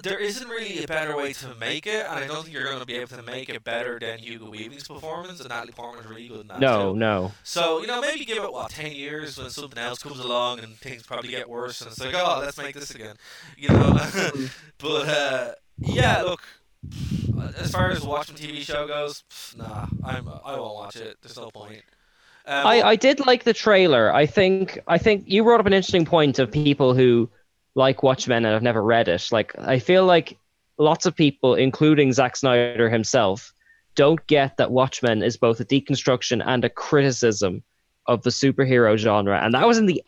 [0.03, 2.81] there isn't really a better way to make it, and I don't think you're going
[2.81, 5.41] to be able to make it better than Hugo Weaving's performance.
[5.41, 6.99] And Natalie Portman's really good in that no, too.
[6.99, 7.33] no.
[7.45, 10.77] So you know, maybe give it what ten years when something else comes along and
[10.77, 13.17] things probably get worse, and it's like, oh, let's make this again,
[13.57, 13.99] you know.
[14.79, 16.43] but uh, yeah, look,
[17.59, 19.25] as far as Watchmen TV show goes,
[19.57, 21.17] nah, I'm I won't watch it.
[21.23, 21.83] There's no point.
[22.49, 24.15] Um, I, I did like the trailer.
[24.15, 27.29] I think I think you brought up an interesting point of people who
[27.77, 29.29] like Watchmen and I've never read it.
[29.31, 30.37] Like I feel like
[30.79, 33.53] lots of people, including Zack Snyder himself,
[33.95, 37.63] don't get that Watchmen is both a deconstruction and a criticism
[38.07, 40.03] of the superhero genre, and that was in the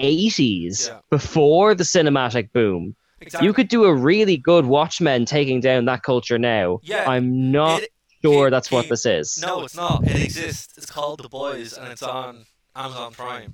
[0.00, 0.98] 80s Yeah.
[1.10, 2.94] before the cinematic boom.
[3.20, 3.46] exactly.
[3.46, 6.80] You could do a really good Watchmen taking down that culture now.
[6.82, 9.38] Yeah, I'm not it- sure it- that's what it- this is.
[9.40, 10.04] No, it's not.
[10.06, 10.76] It exists.
[10.76, 12.44] It's called The Boys, and it's on
[12.74, 13.52] Amazon Prime.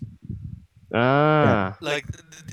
[0.93, 1.77] Ah.
[1.81, 2.07] Like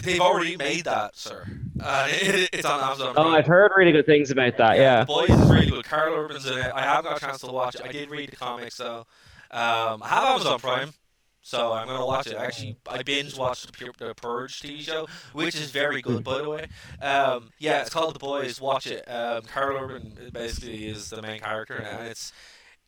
[0.03, 1.45] they've already made that, sir.
[1.79, 3.13] Uh, it, it's on Amazon.
[3.13, 3.27] Prime.
[3.27, 4.77] Oh, I've heard really good things about that.
[4.77, 5.01] Yeah.
[5.01, 5.85] The Boys is really good.
[5.85, 6.71] Karl Urban's in it.
[6.73, 7.81] I haven't got a chance to watch it.
[7.83, 9.05] I did read the comics though.
[9.49, 10.93] Um, I have Amazon Prime,
[11.41, 12.35] so I'm gonna watch it.
[12.35, 16.67] Actually, I binge watched the, Purge TV show, which is very good, by the way.
[17.01, 18.59] Um, yeah, it's called The Boys.
[18.59, 19.09] Watch it.
[19.09, 22.33] Um, Karl Urban basically is the main character, and it's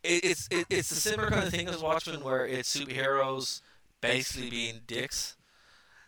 [0.04, 3.62] it's it's a similar kind of thing as Watchmen, where it's superheroes
[4.00, 5.36] basically being dicks.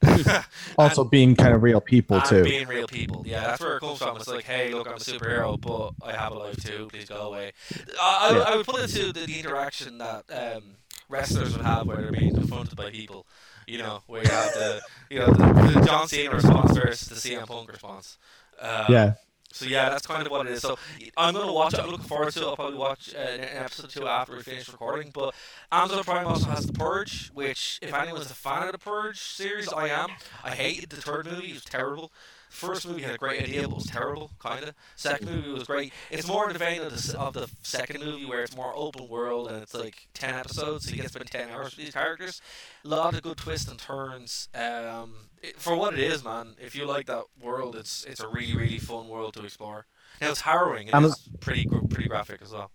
[0.78, 2.44] Also, being kind of real people and too.
[2.44, 3.24] being real people.
[3.26, 4.16] Yeah, that's where it comes from.
[4.16, 6.88] It's like, hey, look, I'm a superhero, but I have a life too.
[6.90, 7.52] Please go away.
[8.00, 8.42] I, I, Yeah.
[8.42, 10.62] I would put it to the, the interaction that um,
[11.08, 13.26] wrestlers would have where they're being confronted by people.
[13.66, 17.14] You know, where you have the, you know, the, the John Cena response versus the
[17.30, 18.18] CM Punk response.
[18.60, 19.14] Um, Yeah.
[19.52, 20.62] So yeah, that's kind of what it is.
[20.62, 20.78] So
[21.16, 21.80] I'm gonna watch it.
[21.80, 22.46] I'm looking forward to it.
[22.46, 25.10] I'll probably watch uh, an episode two after we finish recording.
[25.12, 25.34] But
[25.70, 29.72] Amazon Prime also has The Purge, which if anyone's a fan of the Purge series,
[29.72, 30.10] I am.
[30.42, 32.12] I hated the third movie; it was terrible.
[32.52, 34.74] First movie had a great idea, but was terrible, kind of.
[34.94, 35.92] Second movie was great.
[36.10, 39.08] It's more in the vein of the, of the second movie, where it's more open
[39.08, 41.94] world and it's like ten episodes, so you get to spend ten hours with these
[41.94, 42.40] characters.
[42.84, 44.48] A lot of good twists and turns.
[44.54, 46.54] Um, it, for what it is, man.
[46.60, 49.86] If you like that world, it's it's a really really fun world to explore.
[50.20, 50.88] Now it's harrowing.
[50.88, 52.70] It Amaz- is pretty pretty graphic as well.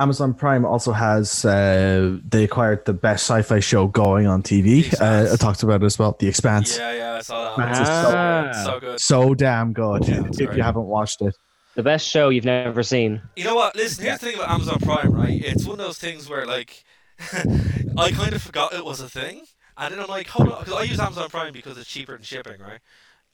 [0.00, 4.92] Amazon Prime also has uh, they acquired the best sci-fi show going on TV.
[5.00, 6.16] Uh, I talked about it as well.
[6.18, 6.78] The Expanse.
[6.78, 7.58] Yeah, yeah, I saw that.
[7.58, 7.80] Man, one.
[7.80, 8.42] it's It's so, Ah.
[8.42, 8.64] good.
[8.64, 9.00] so good.
[9.00, 10.08] So damn good.
[10.08, 10.56] Yeah, if great.
[10.56, 11.36] you haven't watched it,
[11.76, 13.20] The best show you've never seen.
[13.36, 13.76] You know what?
[13.76, 15.40] Listen, here's the thing about Amazon Prime, right?
[15.44, 16.84] It's one of those things where like
[17.98, 19.44] I kind of forgot it was a thing,
[19.76, 22.22] and then I'm like, hold on, because I use Amazon Prime because it's cheaper than
[22.22, 22.80] shipping, right?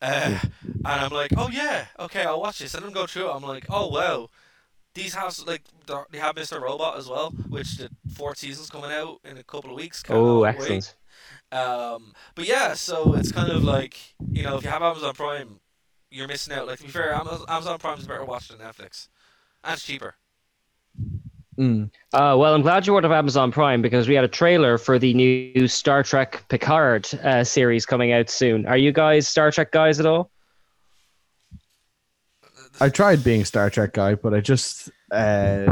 [0.03, 2.75] Uh, and I'm like, oh yeah, okay, I'll watch this.
[2.75, 3.35] And then go through it.
[3.35, 4.29] I'm like, oh wow,
[4.97, 6.61] these have like they're- have Mr.
[6.61, 10.03] Robot as well, which the fourth season's coming out in a couple of weeks.
[10.09, 10.49] Oh, wait.
[10.57, 10.95] excellent.
[11.53, 13.97] Um, but yeah, so it's kind of like
[14.33, 15.61] you know, if you have Amazon Prime,
[16.11, 16.67] you're missing out.
[16.67, 19.09] Like to be fair, Amazon, Amazon Prime is better watched than Netflix,
[19.63, 20.17] and it's cheaper.
[21.59, 21.91] Mm.
[22.13, 24.99] Uh, well, I'm glad you brought up Amazon Prime because we had a trailer for
[24.99, 28.67] the new Star Trek Picard uh, series coming out soon.
[28.67, 30.31] Are you guys Star Trek guys at all?
[32.81, 35.67] I tried being a Star Trek guy, but I just uh,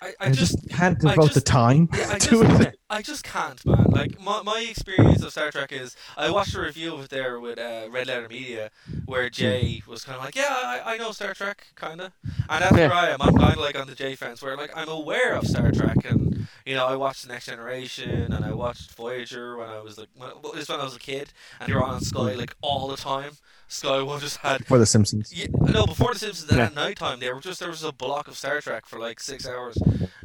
[0.00, 2.77] I, I just can't I devote the time Yeah, I to just, it.
[2.90, 3.84] I just can't, man.
[3.90, 7.38] Like my, my experience of Star Trek is, I watched a review of it there
[7.38, 8.70] with uh, Red Letter Media,
[9.04, 10.48] where Jay was kind of like, yeah,
[10.84, 12.12] I, I know Star Trek, kind of,
[12.48, 13.20] and that's where I am.
[13.20, 15.98] I'm kind of like on the Jay fence, where like I'm aware of Star Trek,
[16.08, 19.98] and you know, I watched The Next Generation, and I watched Voyager when I was
[19.98, 22.96] like, when, when I was a kid, and they were on Sky like all the
[22.96, 23.32] time.
[23.70, 25.30] Sky One just had For The Simpsons.
[25.34, 26.64] yeah, no, before the Simpsons, Yeah.
[26.66, 29.20] at night time, they were just there was a block of Star Trek for like
[29.20, 29.76] six hours.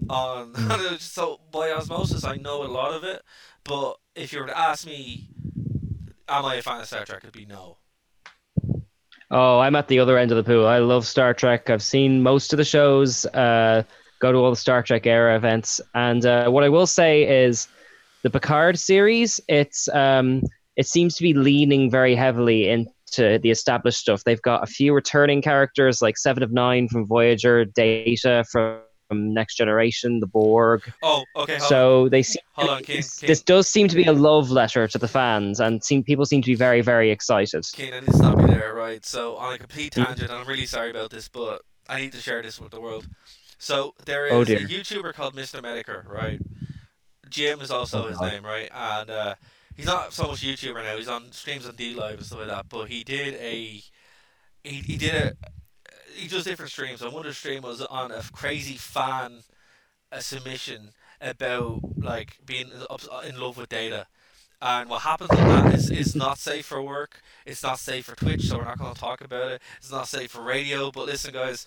[0.09, 3.21] On was just so by osmosis, I know a lot of it.
[3.63, 5.29] But if you were to ask me,
[6.27, 7.21] am I a fan of Star Trek?
[7.23, 7.77] It'd be no.
[9.31, 10.67] Oh, I'm at the other end of the pool.
[10.67, 11.69] I love Star Trek.
[11.69, 13.83] I've seen most of the shows, uh,
[14.19, 15.81] go to all the Star Trek era events.
[15.95, 17.67] And uh, what I will say is
[18.21, 20.43] the Picard series, it's um,
[20.75, 24.23] it seems to be leaning very heavily into the established stuff.
[24.23, 28.81] They've got a few returning characters like Seven of Nine from Voyager, Data from
[29.11, 30.91] Next Generation, the Borg.
[31.03, 31.57] Oh, okay.
[31.57, 33.27] Hold So they seem on, King, this, King.
[33.27, 36.41] this does seem to be a love letter to the fans, and seem, people seem
[36.41, 37.65] to be very, very excited.
[37.73, 39.05] Kane, I need to stop you there, right?
[39.05, 42.41] So on a complete tangent, I'm really sorry about this, but I need to share
[42.41, 43.07] this with the world.
[43.59, 44.45] So there is Oh, a.
[44.45, 45.61] YouTuber called Mr.
[45.61, 46.39] Metokur, right?
[47.29, 48.69] Jim is also his name, right?
[48.73, 49.35] And uh,
[49.75, 50.97] he's not so much YouTuber now.
[50.97, 52.67] He's on streams on D Live and stuff like that.
[52.69, 53.81] But he did a,
[54.63, 55.33] he, he did a,
[56.13, 57.01] he does different streams.
[57.01, 59.39] And one of the stream was on a crazy fan,
[60.11, 60.89] a submission
[61.21, 62.69] about like being
[63.27, 64.07] in love with data.
[64.61, 67.21] And what happens on that is it's not safe for work.
[67.45, 69.61] It's not safe for Twitch, so we're not going to talk about it.
[69.77, 70.89] It's not safe for radio.
[70.89, 71.65] But listen, guys,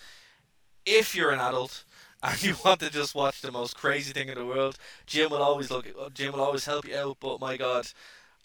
[0.83, 1.83] if you're an adult
[2.23, 5.43] and you want to just watch the most crazy thing in the world, Jim will
[5.43, 5.87] always look.
[6.13, 7.17] Jim will always help you out.
[7.19, 7.87] But my God,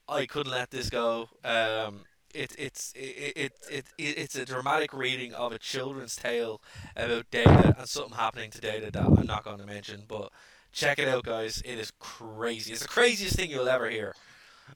[0.07, 1.30] I couldn't let this go.
[1.44, 2.03] Um,
[2.34, 6.60] it, it's it, it, it, it it's a dramatic reading of a children's tale
[6.96, 10.02] about data and something happening to data that I'm not going to mention.
[10.08, 10.30] But
[10.72, 11.62] Check it out, guys.
[11.64, 12.72] It is crazy.
[12.72, 14.14] It's the craziest thing you'll ever hear.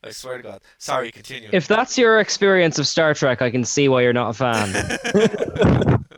[0.04, 0.60] I swear to God.
[0.76, 1.48] Sorry, continue.
[1.52, 6.04] If that's your experience of Star Trek, I can see why you're not a fan.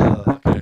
[0.00, 0.60] Oh, okay.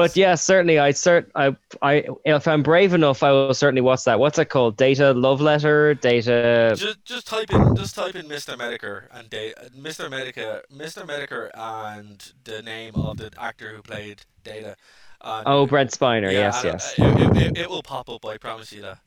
[0.00, 3.82] But yeah, certainly, I cert, I, I, if I'm brave enough, I will certainly.
[3.82, 4.18] What's that?
[4.18, 4.78] What's it called?
[4.78, 5.92] Data love letter.
[5.92, 6.72] Data.
[6.74, 8.56] just just type in just type in Mr.
[8.56, 10.08] Metokur and da- Mr.
[10.08, 11.06] Metokur Mr.
[11.06, 14.74] Metokur and the name of the actor who played Data.
[15.20, 16.32] And, Oh, Brent Spiner.
[16.32, 16.98] yeah, yes, yes.
[16.98, 18.24] uh, It, it, it will pop up.
[18.24, 18.98] I promise you that.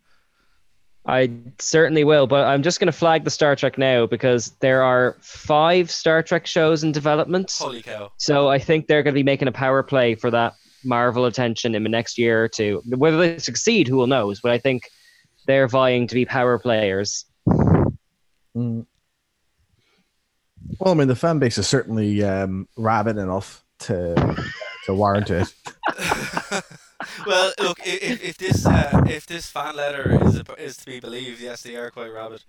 [1.07, 4.83] I certainly will, but I'm just going to flag the Star Trek now because there
[4.83, 7.51] are five Star Trek shows in development.
[7.59, 8.11] Holy cow!
[8.17, 10.53] So I think they're going to be making a power play for that
[10.83, 12.81] Marvel attention in the next year or two.
[12.85, 14.39] Whether they succeed, who will knows?
[14.41, 14.89] But I think
[15.47, 17.25] they're vying to be power players.
[17.47, 18.85] Mm.
[20.79, 24.15] Well, I mean, the fan base is certainly um, rabid enough to
[24.85, 25.53] to warrant it.
[27.27, 31.41] well, look, if, if this uh, if this fan letter is is to be believed,
[31.41, 32.43] yes, they are quite rabid.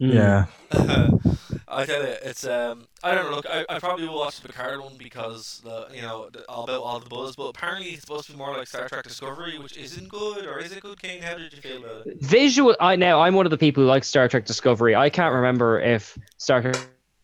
[0.00, 0.14] Mm.
[0.14, 0.46] Yeah.
[1.70, 3.36] I tell you, it's um, I don't know.
[3.36, 6.64] Look, I, I probably will watch the Picard one because the you know the, all
[6.64, 9.58] about all the buzz, but apparently it's supposed to be more like Star Trek Discovery,
[9.58, 11.22] which isn't good, or is it good, Kane?
[11.22, 12.20] How did you feel about it?
[12.20, 12.76] Visual.
[12.80, 14.94] I now I'm one of the people who like Star Trek Discovery.
[14.94, 16.76] I can't remember if Star Trek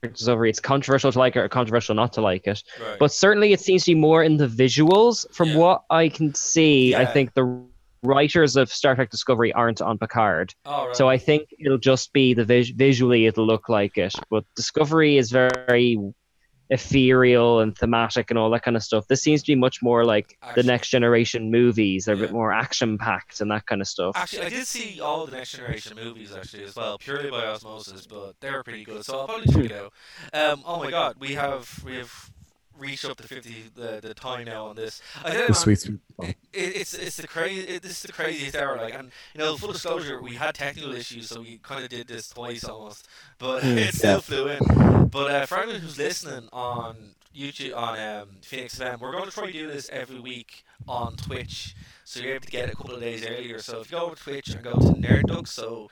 [0.03, 2.63] Discovery it's controversial to like it or controversial not to like it.
[2.81, 2.99] Right.
[2.99, 5.27] But certainly it seems to be more in the visuals.
[5.35, 5.57] From Yeah.
[5.57, 7.65] what I can see, I think the
[8.07, 10.55] writers of Star Trek Discovery aren't on Picard.
[10.65, 10.97] All right.
[10.97, 14.15] So I think it'll just be the vis- visually it'll look like it.
[14.31, 15.99] But Discovery is very
[16.71, 19.07] ethereal and thematic and all that kind of stuff.
[19.07, 22.05] This seems to be much more like the next generation movies.
[22.05, 24.17] They're a bit more action packed and that kind of stuff.
[24.17, 28.07] Actually, I did see all the Next Generation movies actually as well, purely by osmosis,
[28.07, 29.05] but they were pretty good.
[29.05, 29.93] So I'll probably check it out.
[30.33, 32.31] Um, oh my God, we have we have
[32.79, 35.03] reached up to fifty the, the time now on this.
[35.25, 35.99] I you, The sweet, sweet.
[36.21, 39.57] it, it's it's the crazy it, this is the craziest hour like and you know
[39.57, 43.09] full disclosure we had technical issues so we kind of did this twice almost
[43.39, 48.29] but it still flew in but uh, for anyone who's listening on YouTube on um,
[48.43, 51.75] Phoenix FM we're going to try to do this every week on Twitch
[52.05, 54.07] so you're able to get it a couple of days earlier so if you go
[54.07, 55.91] over to Twitch and go to Nerdux so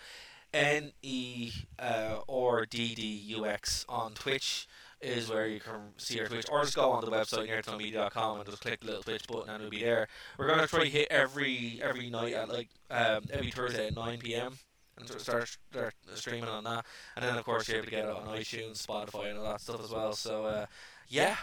[0.55, 3.03] N E uh, or D D
[3.37, 4.69] U X on Twitch
[5.01, 8.49] is where you can see our Twitch, or just go on the website nerdtomedia.com and
[8.49, 10.09] just click the little Twitch button and it'll be there.
[10.39, 14.19] We're gonna try to hit every every night at like um, every Thursday at 9
[14.19, 14.55] p.m.
[14.99, 16.85] and start, start streaming on that.
[17.17, 19.61] And then of course you're able to get it on iTunes, Spotify, and all that
[19.61, 20.13] stuff as well.
[20.13, 20.67] So uh,
[21.09, 21.37] yeah,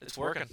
[0.00, 0.48] it's working.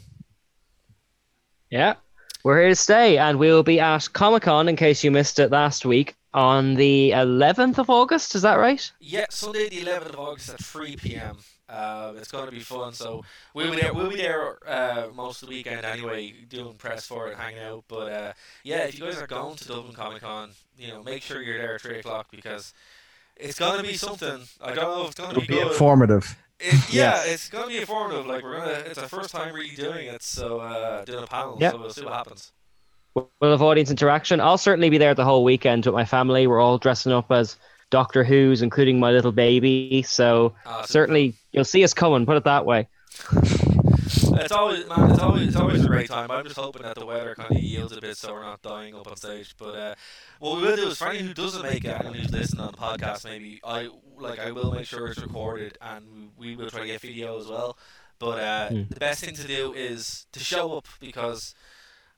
[1.72, 1.96] Yeah,
[2.44, 5.52] we're here to stay, and we'll be at Comic Con in case you missed it
[5.52, 8.36] last week on the 11th of August.
[8.36, 8.92] Is that right?
[9.00, 11.38] Yeah, Sunday the 11th of August at 3 p.m.
[11.68, 12.94] Uh, it's going to be fun.
[12.94, 13.94] So we'll be there.
[13.94, 17.84] We'll be there uh, most of the weekend anyway, doing press for it, hanging out.
[17.88, 21.24] But uh, yeah, if you guys are going to Dublin Comic Con, you know, make
[21.24, 22.74] sure you're there at three o'clock because
[23.36, 24.42] it's going to be something.
[24.62, 25.72] I don't know if it's going to be It'll be good.
[25.72, 26.38] informative.
[26.60, 28.28] It, yeah, it's going to be informative.
[28.28, 30.22] Like we're gonna, it's our first time really doing it.
[30.22, 31.58] So uh, doing a panel.
[31.60, 31.72] Yeah.
[31.72, 32.52] So we'll see what happens.
[33.16, 34.40] We'll have audience interaction.
[34.42, 36.48] I'll certainly be there the whole weekend with my family.
[36.48, 37.58] We're all dressing up as
[37.90, 40.04] Doctor Who's, including my little baby.
[40.08, 42.26] So Uh, so- certainly you'll see us coming.
[42.26, 42.88] Put it that way.
[44.38, 45.12] It's always, man.
[45.12, 46.30] It's always, it's always a great time.
[46.30, 48.94] I'm just hoping that the weather kind of yields a bit, so we're not dying
[48.94, 49.56] up on stage.
[49.58, 49.96] But uh,
[50.40, 52.72] what we will do is, for anyone who doesn't make it and who's listening on
[52.72, 56.82] the podcast, maybe I like I will make sure it's recorded, and we will try
[56.82, 57.78] to get video as well.
[58.20, 58.82] But uh, Hmm.
[58.90, 61.56] the best thing to do is to show up because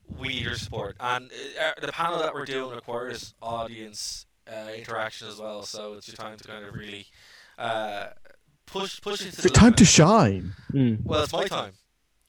[0.08, 5.28] we need your support, and uh, the panel that we're doing requires audience uh, interaction
[5.28, 5.64] as well.
[5.64, 7.06] So it's your time to kind of really
[7.58, 8.08] uh,
[8.66, 9.78] push push it to It's the your time limit.
[9.80, 10.54] to shine.
[10.74, 11.04] Mm.
[11.06, 11.74] Well, it's my time.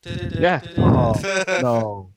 [0.04, 0.60] Yeah.
[0.78, 1.14] Oh,
[1.62, 2.10] no.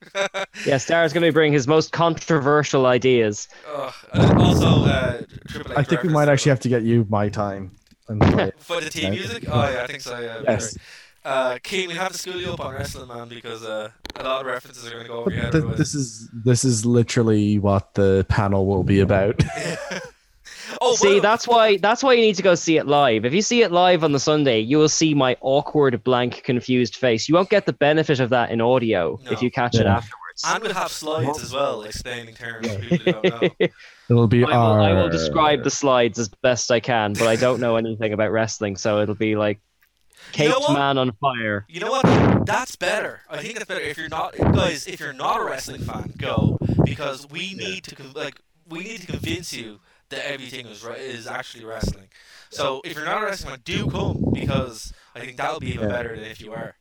[0.65, 3.47] Yeah, Star's going to bring his most controversial ideas.
[3.67, 3.91] Uh,
[4.37, 7.71] also, uh, Triple H I think we might actually have to get you my time.
[8.07, 9.45] And play for the team music.
[9.47, 10.19] Oh yeah, I think so.
[10.19, 10.41] Yeah.
[10.43, 10.77] Yes.
[11.23, 14.41] Uh, Keen, we have to school you up on wrestling, man, because uh, a lot
[14.41, 15.51] of references are going to go over But your head.
[15.51, 19.39] th- this is this is literally what the panel will be about.
[20.81, 23.23] oh, see, well, that's why that's why you need to go see it live.
[23.25, 26.95] If you see it live on the Sunday, you will see my awkward, blank, confused
[26.95, 27.29] face.
[27.29, 29.31] You won't get the benefit of that in audio No.
[29.31, 29.97] if you catch it Yeah.
[29.97, 30.41] afterwards.
[30.43, 33.67] and we'll have slides as well, explaining terms for people who don't know.
[34.09, 37.35] It'll be I will, I will describe the slides as best I can, but I
[37.35, 39.59] don't know anything about wrestling, so it'll be like
[40.37, 41.65] You know Man on fire.
[41.69, 42.45] You know what?
[42.45, 43.21] That's better.
[43.29, 43.81] I think that's better.
[43.81, 47.95] If you're not, guys, if you're not a wrestling fan, go because we need to
[48.15, 49.79] like we need to convince you
[50.09, 52.07] that everything is is actually wrestling.
[52.49, 55.89] So if you're not a wrestling fan, do come because I think that'll be even
[55.89, 55.95] Yeah.
[55.95, 56.75] better than if you are.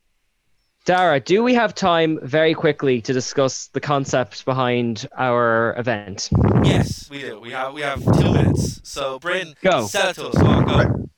[0.87, 6.31] Dara, do we have time very quickly to discuss the concept behind our event?
[6.65, 7.39] Yes, we do.
[7.39, 8.81] We have we have two minutes.
[8.83, 9.87] So, Bryn, Go.
[9.87, 10.39] sell it to us.
[10.39, 11.09] Go on, go.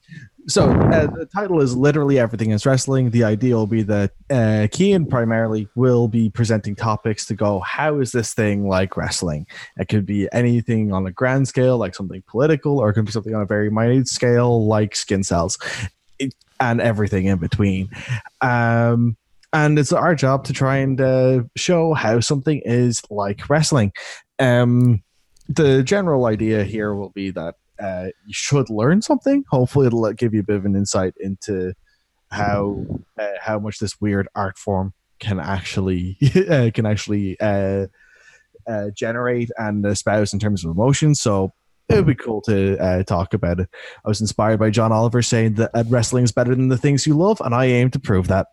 [0.49, 3.11] So uh, the title is literally everything is wrestling.
[3.11, 7.61] The idea will be that uh, Kean primarily will be presenting topics to go.
[7.61, 9.47] How is this thing like wrestling?
[9.77, 13.13] It could be anything on a grand scale, like something political, or it could be
[13.13, 15.59] something on a very minute scale, like skin cells,
[16.19, 17.89] it, and everything in between.
[18.41, 19.17] Um,
[19.53, 23.93] and it's our job to try and uh, show how something is like wrestling.
[24.41, 25.05] Um,
[25.49, 29.45] the general idea here will be that uh, you should learn something.
[29.51, 31.75] Hopefully, it'll uh, give you a bit of an insight into
[32.31, 32.85] how
[33.19, 36.19] uh, how much this weird art form can actually
[36.51, 37.87] uh, can actually uh,
[38.69, 41.21] uh, generate and espouse in terms of emotions.
[41.21, 41.53] So
[41.89, 43.69] it would be cool to uh, talk about it.
[44.05, 47.15] I was inspired by John Oliver saying that wrestling is better than the things you
[47.15, 48.47] love, and I aim to prove that.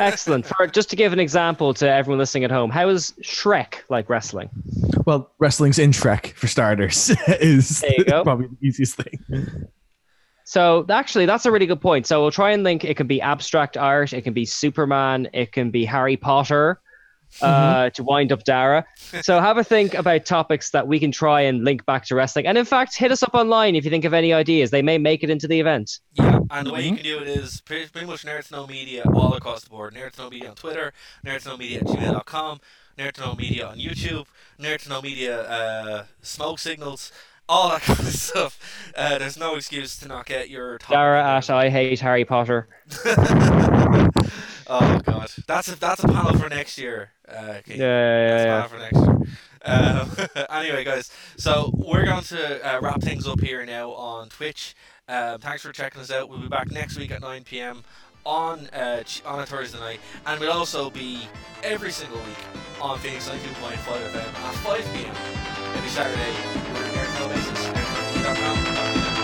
[0.00, 0.46] Excellent.
[0.46, 4.08] For just to give an example to everyone listening at home, how is Shrek like
[4.10, 4.50] wrestling?
[5.06, 8.22] Well, wrestling's in Shrek for starters is There you go.
[8.24, 9.68] probably the easiest thing.
[10.44, 12.06] So actually, that's a really good point.
[12.06, 12.84] So we'll try and link.
[12.84, 14.12] It can be abstract art.
[14.12, 15.28] It can be Superman.
[15.34, 16.80] It can be Harry Potter.
[17.40, 18.84] Uh, to wind up Dara.
[19.22, 22.46] So have a think about topics that we can try and link back to wrestling.
[22.46, 24.70] And in fact, hit us up online if you think of any ideas.
[24.70, 26.00] They may make it into the event.
[26.14, 29.04] Yeah, and the way you can do it is pretty, pretty much Nerds Know Media
[29.14, 29.94] all across the board.
[29.94, 30.92] Nerds Know Media on Twitter,
[31.24, 32.60] Nerds Know Media at gmail.com,
[32.98, 34.26] Nerds Know Media on YouTube,
[34.60, 37.12] Nerds Know Media uh, smoke signals,
[37.48, 38.58] all that kind of stuff.
[38.96, 42.68] Uh, there's no excuse to not get your Dara I hate Harry Potter.
[43.06, 47.12] oh god, that's a that's a panel for next year.
[47.28, 47.76] Uh, Keith.
[47.76, 48.54] Yeah, yeah, That's a yeah.
[48.54, 49.38] panel for next year.
[49.64, 50.10] Um,
[50.50, 54.74] anyway, guys, so we're going to uh, wrap things up here now on Twitch.
[55.08, 56.28] Um, thanks for checking us out.
[56.28, 57.82] We'll be back next week at 9 p.m.
[58.24, 61.20] on uh, on a Thursday night, and we'll also be
[61.62, 62.38] every single week
[62.80, 65.14] on Phoenix 92.5 FM at 5 p.m.
[65.74, 66.67] every Saturday
[68.40, 69.17] Thank you.